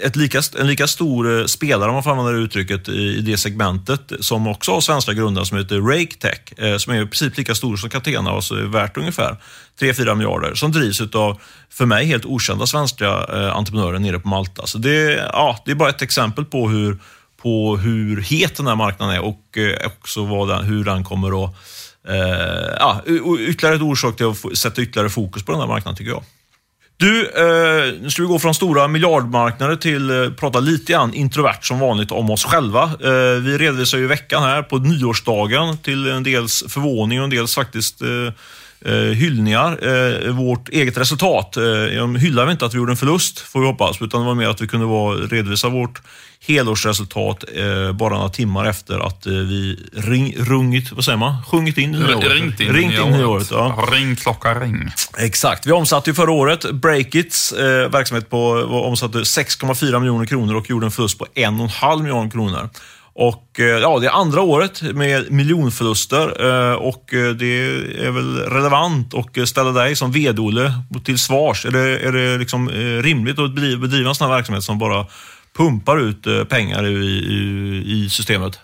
ett 0.00 0.16
lika, 0.16 0.42
en 0.58 0.66
lika 0.66 0.86
stor 0.86 1.38
eh, 1.38 1.44
spelare, 1.46 1.88
om 1.88 1.94
man 1.94 2.02
får 2.02 2.10
använda 2.10 2.32
det 2.32 2.38
uttrycket, 2.38 2.88
i, 2.88 3.20
det 3.20 3.38
segmentet 3.38 4.12
som 4.20 4.46
också 4.46 4.72
har 4.72 4.80
svenska 4.80 5.12
grundare 5.12 5.46
som 5.46 5.58
heter 5.58 5.80
RakeTech, 5.80 6.40
Tech, 6.56 6.80
som 6.82 6.92
är 6.92 7.02
i 7.02 7.06
princip 7.06 7.38
lika 7.38 7.54
stor 7.54 7.76
som 7.76 7.90
Catena 7.90 8.32
och 8.32 8.44
så 8.44 8.54
är 8.54 8.62
värt 8.62 8.96
ungefär 8.96 9.36
3-4 9.80 10.14
miljarder, 10.14 10.54
som 10.54 10.72
drivs 10.72 11.00
av, 11.00 11.40
för 11.70 11.86
mig, 11.86 12.06
helt 12.06 12.24
okända 12.24 12.66
svenska 12.66 13.06
eh, 13.06 13.56
entreprenörer 13.56 13.98
nere 13.98 14.18
på 14.18 14.28
Malta. 14.28 14.66
Så 14.66 14.78
det, 14.78 15.12
ja, 15.32 15.62
det 15.64 15.70
är 15.70 15.74
bara 15.74 15.90
ett 15.90 16.02
exempel 16.02 16.44
på 16.44 16.68
hur, 16.68 16.98
på 17.42 17.76
hur 17.76 18.20
het 18.20 18.56
den 18.56 18.66
här 18.66 18.76
marknaden 18.76 19.14
är 19.14 19.24
och 19.24 19.58
eh, 19.58 19.86
också 19.86 20.24
vad 20.24 20.48
den, 20.48 20.64
hur 20.64 20.84
den 20.84 21.04
kommer 21.04 21.44
att 21.44 21.56
Eh, 22.08 22.76
ja, 22.78 23.02
ytterligare 23.38 23.76
ett 23.76 23.82
orsak 23.82 24.16
till 24.16 24.26
att 24.26 24.58
sätta 24.58 24.82
ytterligare 24.82 25.08
fokus 25.08 25.42
på 25.42 25.52
den 25.52 25.60
här 25.60 25.68
marknaden 25.68 25.96
tycker 25.96 26.10
jag. 26.10 26.22
Du, 26.98 27.26
eh, 27.26 27.94
nu 28.02 28.10
ska 28.10 28.22
vi 28.22 28.28
gå 28.28 28.38
från 28.38 28.54
stora 28.54 28.88
miljardmarknader 28.88 29.76
till 29.76 30.10
eh, 30.10 30.30
prata 30.30 30.60
lite 30.60 30.92
grann 30.92 31.14
introvert 31.14 31.58
som 31.62 31.78
vanligt 31.78 32.12
om 32.12 32.30
oss 32.30 32.44
själva. 32.44 32.82
Eh, 32.82 33.42
vi 33.42 33.58
redovisar 33.58 33.98
ju 33.98 34.06
veckan 34.06 34.42
här 34.42 34.62
på 34.62 34.78
nyårsdagen 34.78 35.78
till 35.78 36.06
en 36.06 36.22
dels 36.22 36.64
förvåning 36.68 37.18
och 37.18 37.24
en 37.24 37.30
dels 37.30 37.54
faktiskt 37.54 38.02
eh, 38.02 38.08
eh, 38.84 38.94
hyllningar. 38.94 39.78
Eh, 39.88 40.30
vårt 40.34 40.68
eget 40.68 40.98
resultat. 40.98 41.56
Eh, 41.56 41.62
hyllar 42.18 42.46
vi 42.46 42.52
inte 42.52 42.66
att 42.66 42.74
vi 42.74 42.78
gjorde 42.78 42.92
en 42.92 42.96
förlust, 42.96 43.38
får 43.38 43.60
vi 43.60 43.66
hoppas, 43.66 44.02
utan 44.02 44.20
det 44.20 44.26
var 44.26 44.34
mer 44.34 44.48
att 44.48 44.60
vi 44.60 44.68
kunde 44.68 44.86
vara, 44.86 45.16
redovisa 45.16 45.68
vårt 45.68 46.02
helårsresultat 46.46 47.44
eh, 47.54 47.92
bara 47.92 48.14
några 48.14 48.28
timmar 48.28 48.66
efter 48.66 49.06
att 49.06 49.26
eh, 49.26 49.32
vi 49.32 49.88
ring, 49.92 50.34
rungit, 50.38 50.92
vad 50.92 51.04
säger 51.04 51.18
man? 51.18 51.42
Sjungit 51.42 51.78
in 51.78 51.92
nya 51.92 52.16
året. 52.16 52.32
Ringt 52.32 52.60
in, 52.60 52.72
ringt 52.72 52.94
in 52.94 53.10
nya 53.10 53.28
året. 53.28 53.48
Ja. 53.50 53.88
Ring 53.92 54.16
klocka 54.16 54.60
ring. 54.60 54.90
Exakt. 55.18 55.66
Vi 55.66 55.72
omsatte 55.72 56.10
ju 56.10 56.14
förra 56.14 56.32
året 56.32 56.72
Breakits 56.72 57.52
eh, 57.52 57.90
verksamhet 57.90 58.30
på, 58.30 58.50
omsatte 58.86 59.18
6,4 59.18 59.98
miljoner 59.98 60.26
kronor 60.26 60.54
och 60.54 60.70
gjorde 60.70 60.86
en 60.86 60.92
förlust 60.92 61.18
på 61.18 61.26
1,5 61.34 62.02
miljoner 62.02 62.30
kronor. 62.30 62.70
Och 63.18 63.60
eh, 63.60 63.64
ja, 63.64 63.98
Det 63.98 64.06
är 64.06 64.10
andra 64.10 64.42
året 64.42 64.82
med 64.82 65.32
miljonförluster 65.32 66.26
eh, 66.48 66.74
och 66.74 67.14
eh, 67.14 67.30
det 67.30 67.56
är 68.06 68.10
väl 68.10 68.36
relevant 68.36 69.14
att 69.14 69.48
ställa 69.48 69.72
dig 69.72 69.96
som 69.96 70.12
vd-Olle 70.12 70.72
till 71.04 71.18
svars. 71.18 71.66
Är 71.66 71.70
det, 71.70 71.98
är 71.98 72.12
det 72.12 72.38
liksom 72.38 72.68
rimligt 73.02 73.38
att 73.38 73.54
bedriva 73.54 74.08
en 74.08 74.14
sån 74.14 74.28
här 74.28 74.36
verksamhet 74.36 74.64
som 74.64 74.78
bara 74.78 75.06
pumpar 75.56 75.98
ut 75.98 76.48
pengar 76.48 76.86
i, 76.86 76.90
i, 76.90 78.04
i 78.04 78.10
systemet? 78.10 78.60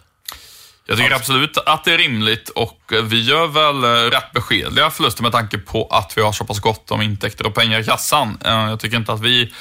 Jag 0.93 0.99
tycker 0.99 1.15
absolut 1.15 1.59
att 1.59 1.85
det 1.85 1.93
är 1.93 1.99
rimligt 1.99 2.49
och 2.49 2.93
vi 3.03 3.23
gör 3.23 3.47
väl 3.47 4.11
rätt 4.11 4.33
beskedliga 4.33 4.91
förluster 4.91 5.23
med 5.23 5.33
tanke 5.33 5.59
på 5.59 5.87
att 5.87 6.13
vi 6.17 6.23
har 6.23 6.33
så 6.33 6.45
pass 6.45 6.61
gott 6.61 6.91
om 6.91 7.03
intäkter 7.03 7.47
och 7.47 7.55
pengar 7.55 7.81
i 7.81 7.85
kassan. 7.85 8.39
Jag 8.45 8.81
tycker 8.81 8.97
inte 8.97 9.13
att 9.13 9.21
vi 9.21 9.53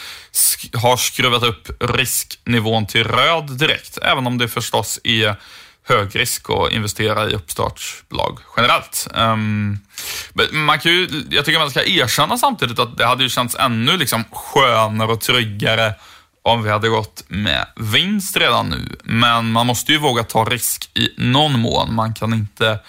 har 0.73 0.97
skruvat 0.97 1.43
upp 1.43 1.67
risknivån 1.79 2.85
till 2.85 3.03
röd 3.03 3.57
direkt, 3.57 3.97
även 3.97 4.27
om 4.27 4.37
det 4.37 4.47
förstås 4.47 4.99
är 5.03 5.35
hög 5.83 6.15
risk 6.15 6.49
att 6.49 6.71
investera 6.71 7.29
i 7.29 7.33
uppstartsbolag 7.33 8.39
generellt. 8.57 9.07
Um, 9.13 9.79
man 10.51 10.79
kan 10.79 10.91
ju, 10.91 11.25
jag 11.29 11.45
tycker 11.45 11.59
man 11.59 11.71
ska 11.71 11.85
erkänna 11.85 12.37
samtidigt 12.37 12.79
att 12.79 12.97
det 12.97 13.05
hade 13.05 13.23
ju 13.23 13.29
känts 13.29 13.55
ännu 13.55 13.97
liksom 13.97 14.23
skönare 14.31 15.11
och 15.11 15.21
tryggare 15.21 15.93
om 16.43 16.63
vi 16.63 16.69
hade 16.69 16.89
gått 16.89 17.23
med 17.27 17.65
vinst 17.75 18.37
redan 18.37 18.69
nu. 18.69 18.95
Men 19.03 19.51
man 19.51 19.67
måste 19.67 19.91
ju 19.91 19.97
våga 19.97 20.23
ta 20.23 20.45
risk 20.45 20.89
i 20.97 21.09
någon 21.17 21.59
mån. 21.59 21.95
Man 21.95 22.13
kan 22.13 22.33
inte 22.33 22.79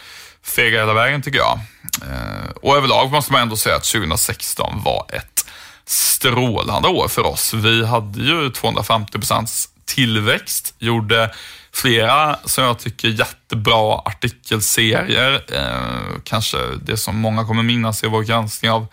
fega 0.43 0.79
hela 0.79 0.95
vägen 0.95 1.23
tycker 1.23 1.38
jag. 1.38 1.61
Eh, 2.03 2.51
och 2.62 2.77
överlag 2.77 3.11
måste 3.11 3.33
man 3.33 3.43
ändå 3.43 3.57
säga 3.57 3.77
att 3.77 3.85
2016 3.85 4.83
var 4.85 5.07
ett 5.12 5.47
strålande 5.85 6.88
år 6.88 7.09
för 7.09 7.27
oss. 7.27 7.55
Vi 7.55 7.87
hade 7.87 8.21
ju 8.21 8.51
250 8.51 9.12
procents 9.19 9.69
tillväxt, 9.85 10.75
gjorde 10.79 11.31
flera, 11.75 12.38
som 12.45 12.65
jag 12.65 12.79
tycker, 12.79 13.09
jättebra 13.09 13.99
artikelserier. 14.05 15.45
Eh, 15.53 16.21
kanske 16.25 16.59
det 16.83 16.97
som 16.97 17.17
många 17.17 17.45
kommer 17.45 17.62
minnas 17.62 18.05
i 18.05 18.09
vår 18.09 18.23
granskning 18.23 18.71
av 18.71 18.87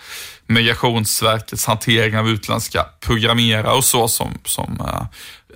Migrationsverkets 0.50 1.66
hantering 1.66 2.18
av 2.18 2.30
utländska 2.30 2.86
programmerare 3.00 3.72
och 3.72 3.86
så 3.86 4.08
som, 4.08 4.38
som 4.46 4.78
eh, 4.80 5.02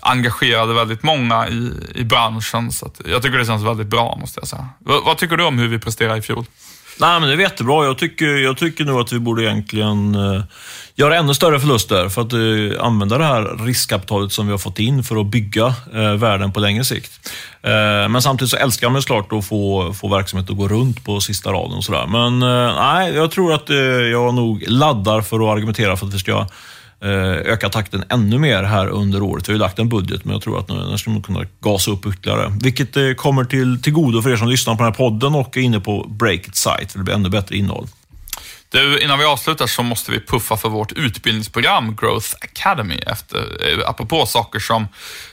engagerade 0.01 0.73
väldigt 0.73 1.03
många 1.03 1.47
i, 1.47 1.71
i 1.95 2.03
branschen. 2.03 2.71
Så 2.71 2.91
jag 3.05 3.21
tycker 3.21 3.37
det 3.37 3.45
känns 3.45 3.63
väldigt 3.63 3.87
bra, 3.87 4.17
måste 4.21 4.39
jag 4.39 4.47
säga. 4.47 4.69
V 4.79 4.93
vad 5.05 5.17
tycker 5.17 5.37
du 5.37 5.43
om 5.43 5.59
hur 5.59 5.67
vi 5.67 5.79
presterade 5.79 6.19
i 6.19 6.21
fjol? 6.21 6.45
Nej, 6.99 7.19
men 7.19 7.29
det 7.29 7.35
är 7.35 7.37
jättebra. 7.37 7.85
Jag 7.85 7.97
tycker, 7.97 8.25
jag 8.25 8.57
tycker 8.57 8.85
nog 8.85 8.99
att 8.99 9.11
vi 9.11 9.19
borde 9.19 9.43
egentligen 9.43 10.15
eh, 10.15 10.43
göra 10.95 11.17
ännu 11.17 11.33
större 11.33 11.59
förluster 11.59 12.09
för 12.09 12.21
att 12.21 12.33
eh, 12.33 12.85
använda 12.85 13.17
det 13.17 13.25
här 13.25 13.65
riskkapitalet 13.65 14.31
som 14.31 14.45
vi 14.45 14.51
har 14.51 14.57
fått 14.57 14.79
in 14.79 15.03
för 15.03 15.21
att 15.21 15.25
bygga 15.25 15.75
eh, 15.93 16.13
världen 16.13 16.51
på 16.51 16.59
längre 16.59 16.83
sikt. 16.83 17.29
Eh, 17.61 18.09
men 18.09 18.21
samtidigt 18.21 18.51
så 18.51 18.57
älskar 18.57 18.89
man 18.89 19.01
såklart 19.01 19.33
att 19.33 19.47
få, 19.47 19.93
få 19.93 20.07
verksamhet 20.07 20.49
att 20.49 20.57
gå 20.57 20.67
runt 20.67 21.05
på 21.05 21.21
sista 21.21 21.51
raden 21.51 21.77
och 21.77 21.83
sådär. 21.83 22.07
Men 22.07 22.41
eh, 22.41 22.75
nej, 22.75 23.13
jag 23.15 23.31
tror 23.31 23.53
att 23.53 23.69
eh, 23.69 23.77
jag 23.77 24.33
nog 24.33 24.63
laddar 24.67 25.21
för 25.21 25.35
att 25.35 25.57
argumentera 25.57 25.97
för 25.97 26.07
att 26.07 26.13
vi 26.13 26.19
ska 26.19 26.47
Eh, 27.03 27.53
öka 27.53 27.69
takten 27.69 28.03
ännu 28.09 28.37
mer 28.37 28.63
här 28.63 28.87
under 28.87 29.21
året. 29.21 29.49
Vi 29.49 29.51
har 29.51 29.55
ju 29.55 29.59
lagt 29.59 29.79
en 29.79 29.89
budget, 29.89 30.25
men 30.25 30.33
jag 30.33 30.41
tror 30.41 30.59
att 30.59 30.67
den 30.67 30.97
ska 30.97 31.21
kunna 31.21 31.45
gasa 31.59 31.91
upp 31.91 32.05
ytterligare. 32.05 32.57
Vilket 32.61 32.97
eh, 32.97 33.13
kommer 33.13 33.45
till, 33.45 33.81
till 33.81 33.93
godo 33.93 34.21
för 34.21 34.29
er 34.29 34.35
som 34.35 34.47
lyssnar 34.47 34.75
på 34.75 34.83
den 34.83 34.91
här 34.91 34.97
podden 34.97 35.35
och 35.35 35.57
är 35.57 35.61
inne 35.61 35.79
på 35.79 36.05
Breakit 36.09 36.55
site, 36.55 36.87
för 36.89 36.97
det 36.97 37.03
blir 37.03 37.13
ännu 37.13 37.29
bättre 37.29 37.57
innehåll. 37.57 37.87
Du, 38.69 38.99
innan 38.99 39.19
vi 39.19 39.25
avslutar 39.25 39.67
så 39.67 39.83
måste 39.83 40.11
vi 40.11 40.19
puffa 40.19 40.57
för 40.57 40.69
vårt 40.69 40.91
utbildningsprogram 40.91 41.95
Growth 41.95 42.35
Academy, 42.41 42.95
efter, 42.95 43.37
eh, 43.37 43.89
apropå 43.89 44.25
saker 44.25 44.59
som, 44.59 44.87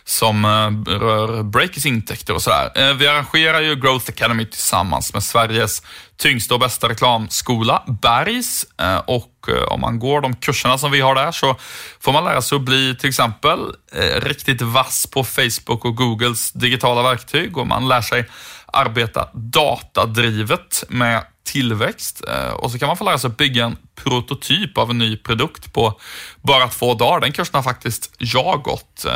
som 0.04 0.46
rör 0.86 1.42
Breakits 1.42 1.86
intäkter 1.86 2.34
och 2.34 2.42
sådär. 2.42 2.94
Vi 2.94 3.06
arrangerar 3.06 3.60
ju 3.60 3.74
Growth 3.76 4.08
Academy 4.08 4.44
tillsammans 4.44 5.14
med 5.14 5.22
Sveriges 5.22 5.82
tyngsta 6.20 6.54
och 6.54 6.60
bästa 6.60 6.88
reklamskola, 6.88 7.82
Bergs. 8.02 8.66
Eh, 8.80 8.96
och 8.96 9.48
eh, 9.48 9.62
om 9.62 9.80
man 9.80 9.98
går 9.98 10.20
de 10.20 10.36
kurserna 10.36 10.78
som 10.78 10.90
vi 10.90 11.00
har 11.00 11.14
där 11.14 11.32
så 11.32 11.56
får 12.00 12.12
man 12.12 12.24
lära 12.24 12.42
sig 12.42 12.56
att 12.56 12.62
bli 12.62 12.96
till 12.96 13.08
exempel 13.08 13.58
eh, 13.92 14.20
riktigt 14.20 14.62
vass 14.62 15.06
på 15.06 15.24
Facebook 15.24 15.84
och 15.84 15.96
Googles 15.96 16.52
digitala 16.52 17.02
verktyg 17.02 17.56
och 17.56 17.66
man 17.66 17.88
lär 17.88 18.00
sig 18.00 18.28
arbeta 18.66 19.28
datadrivet 19.32 20.84
med 20.88 21.22
tillväxt 21.44 22.22
och 22.54 22.70
så 22.70 22.78
kan 22.78 22.86
man 22.86 22.96
få 22.96 23.04
lära 23.04 23.18
sig 23.18 23.28
att 23.28 23.36
bygga 23.36 23.64
en 23.64 23.76
prototyp 23.94 24.78
av 24.78 24.90
en 24.90 24.98
ny 24.98 25.16
produkt 25.16 25.72
på 25.72 26.00
bara 26.42 26.68
två 26.68 26.94
dagar. 26.94 27.20
Den 27.20 27.32
kursen 27.32 27.54
har 27.54 27.62
faktiskt 27.62 28.14
jag 28.18 28.62
gått. 28.62 29.06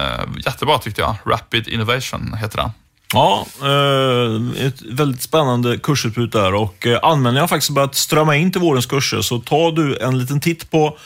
Jättebra 0.46 0.78
tyckte 0.78 1.00
jag. 1.00 1.16
Rapid 1.26 1.68
Innovation 1.68 2.34
heter 2.40 2.56
den. 2.56 2.70
Ja, 3.14 3.46
eh, 3.62 4.66
ett 4.66 4.82
väldigt 4.82 5.22
spännande 5.22 5.78
kursutbud 5.78 6.30
där 6.30 6.54
och 6.54 6.86
eh, 6.86 6.98
anmälningarna 7.02 7.42
har 7.42 7.48
faktiskt 7.48 7.70
börjat 7.70 7.94
strömma 7.94 8.36
in 8.36 8.52
till 8.52 8.60
vårens 8.60 8.86
kurser, 8.86 9.20
så 9.20 9.38
ta 9.38 9.70
du 9.70 9.98
en 9.98 10.18
liten 10.18 10.40
titt 10.40 10.70
på 10.70 10.98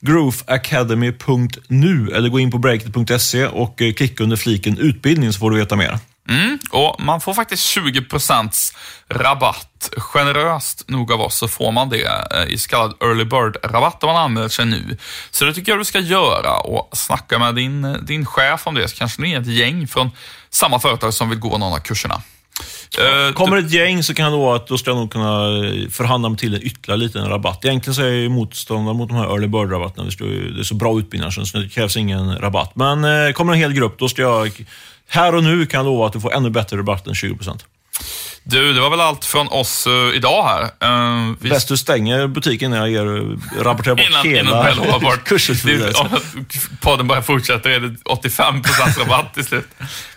grooveacademy.nu 0.00 2.10
eller 2.14 2.28
gå 2.28 2.40
in 2.40 2.50
på 2.50 2.58
breakit.se 2.58 3.46
och 3.46 3.82
eh, 3.82 3.92
klicka 3.92 4.24
under 4.24 4.36
fliken 4.36 4.78
utbildning 4.78 5.32
så 5.32 5.38
får 5.38 5.50
du 5.50 5.56
veta 5.56 5.76
mer. 5.76 5.98
Mm, 6.28 6.58
och 6.70 7.00
man 7.00 7.20
får 7.20 7.34
faktiskt 7.34 7.76
20% 7.76 8.74
rabatt. 9.08 9.90
Generöst 9.96 10.88
nog 10.88 11.12
av 11.12 11.20
oss 11.20 11.36
så 11.36 11.48
får 11.48 11.72
man 11.72 11.88
det 11.88 12.04
eh, 12.04 12.44
i 12.48 12.58
så 12.58 12.68
kallad 12.68 12.94
early 13.00 13.24
bird-rabatt 13.24 14.04
om 14.04 14.12
man 14.12 14.22
anmäler 14.22 14.48
sig 14.48 14.66
nu. 14.66 14.96
Så 15.30 15.44
det 15.44 15.54
tycker 15.54 15.72
jag 15.72 15.80
du 15.80 15.84
ska 15.84 15.98
göra 15.98 16.56
och 16.56 16.90
snacka 16.92 17.38
med 17.38 17.54
din, 17.54 17.84
eh, 17.84 17.92
din 17.92 18.26
chef 18.26 18.66
om 18.66 18.74
det, 18.74 18.88
så 18.88 18.96
kanske 18.96 19.22
ni 19.22 19.32
är 19.32 19.40
ett 19.40 19.46
gäng 19.46 19.88
från 19.88 20.10
samma 20.50 20.80
företag 20.80 21.14
som 21.14 21.30
vill 21.30 21.38
gå 21.38 21.58
någon 21.58 21.72
av 21.72 21.78
kurserna. 21.78 22.22
Eh, 22.98 23.32
kommer 23.32 23.56
ett 23.56 23.70
gäng 23.70 24.02
så 24.02 24.14
kan 24.14 24.24
jag 24.24 24.32
då 24.32 24.52
att 24.52 24.66
då 24.66 24.78
ska 24.78 24.90
jag 24.90 24.96
nog 24.96 25.12
kunna 25.12 25.44
förhandla 25.90 26.28
mig 26.28 26.38
till 26.38 26.54
en 26.54 26.62
ytterligare 26.62 27.00
liten 27.00 27.28
rabatt. 27.28 27.64
Egentligen 27.64 27.94
så 27.94 28.02
är 28.02 28.12
jag 28.12 28.30
motståndare 28.30 28.94
mot 28.94 29.08
de 29.08 29.16
här 29.16 29.24
early 29.24 29.46
bird-rabatterna. 29.46 30.04
Det 30.54 30.60
är 30.60 30.64
så 30.64 30.74
bra 30.74 30.98
utbildningar 30.98 31.30
så 31.30 31.58
det 31.58 31.68
krävs 31.68 31.96
ingen 31.96 32.38
rabatt. 32.38 32.72
Men 32.76 33.32
kommer 33.34 33.52
en 33.52 33.58
hel 33.58 33.72
grupp, 33.72 33.98
då 33.98 34.08
ska 34.08 34.22
jag 34.22 34.66
här 35.10 35.34
och 35.34 35.44
nu 35.44 35.66
kan 35.66 35.78
jag 35.78 35.84
lova 35.84 36.06
att 36.06 36.12
du 36.12 36.20
får 36.20 36.34
ännu 36.34 36.50
bättre 36.50 36.76
rabatt 36.76 37.06
än 37.06 37.12
20%. 37.12 37.60
Du, 38.42 38.72
det 38.72 38.80
var 38.80 38.90
väl 38.90 39.00
allt 39.00 39.24
från 39.24 39.48
oss 39.48 39.86
uh, 39.86 40.16
idag 40.16 40.42
här. 40.42 40.62
Uh, 40.62 41.34
vi... 41.40 41.48
Bäst 41.48 41.68
du 41.68 41.76
stänger 41.76 42.26
butiken 42.26 42.70
när 42.70 42.78
jag 42.78 42.90
ger, 42.90 43.04
rapporterar 43.62 43.94
bort 43.94 44.04
innan, 44.10 44.26
hela 44.26 44.72
innan 44.72 45.18
kursutbudet. 45.24 45.96
Om 45.96 46.08
podden 46.80 47.06
bara 47.06 47.22
fortsätter 47.22 47.70
är 47.70 47.80
det 47.80 47.88
85% 47.88 48.98
rabatt 48.98 49.34
till 49.34 49.44
slut. 49.44 49.68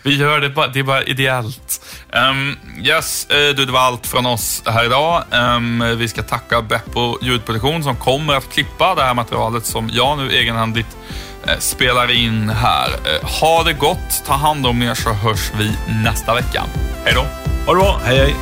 Vi 0.02 0.16
gör 0.16 0.40
det 0.40 0.50
bara, 0.50 0.68
det 0.68 0.78
är 0.78 0.82
bara 0.82 1.02
ideellt. 1.02 1.84
Um, 2.30 2.56
yes, 2.82 3.26
uh, 3.30 3.56
du, 3.56 3.64
det 3.64 3.72
var 3.72 3.80
allt 3.80 4.06
från 4.06 4.26
oss 4.26 4.62
här 4.66 4.84
idag. 4.84 5.24
Um, 5.30 5.98
vi 5.98 6.08
ska 6.08 6.22
tacka 6.22 6.62
Beppo 6.62 7.18
ljudproduktion 7.22 7.82
som 7.82 7.96
kommer 7.96 8.34
att 8.34 8.52
klippa 8.52 8.94
det 8.94 9.02
här 9.02 9.14
materialet 9.14 9.66
som 9.66 9.90
jag 9.92 10.18
nu 10.18 10.30
egenhändigt 10.30 10.96
Eh, 11.16 11.33
Eh, 11.48 11.58
spelar 11.58 12.10
in 12.10 12.48
här. 12.48 12.88
Eh, 12.88 13.28
ha 13.40 13.62
det 13.62 13.72
gott, 13.72 14.24
ta 14.26 14.32
hand 14.32 14.66
om 14.66 14.82
er 14.82 14.94
så 14.94 15.12
hörs 15.12 15.50
vi 15.58 15.76
nästa 16.04 16.34
vecka. 16.34 16.64
Hej 17.04 17.14
då! 17.14 17.26
Ha 17.66 17.74
det 17.74 17.80
bra, 17.80 18.00
hej 18.04 18.18
hej! 18.18 18.34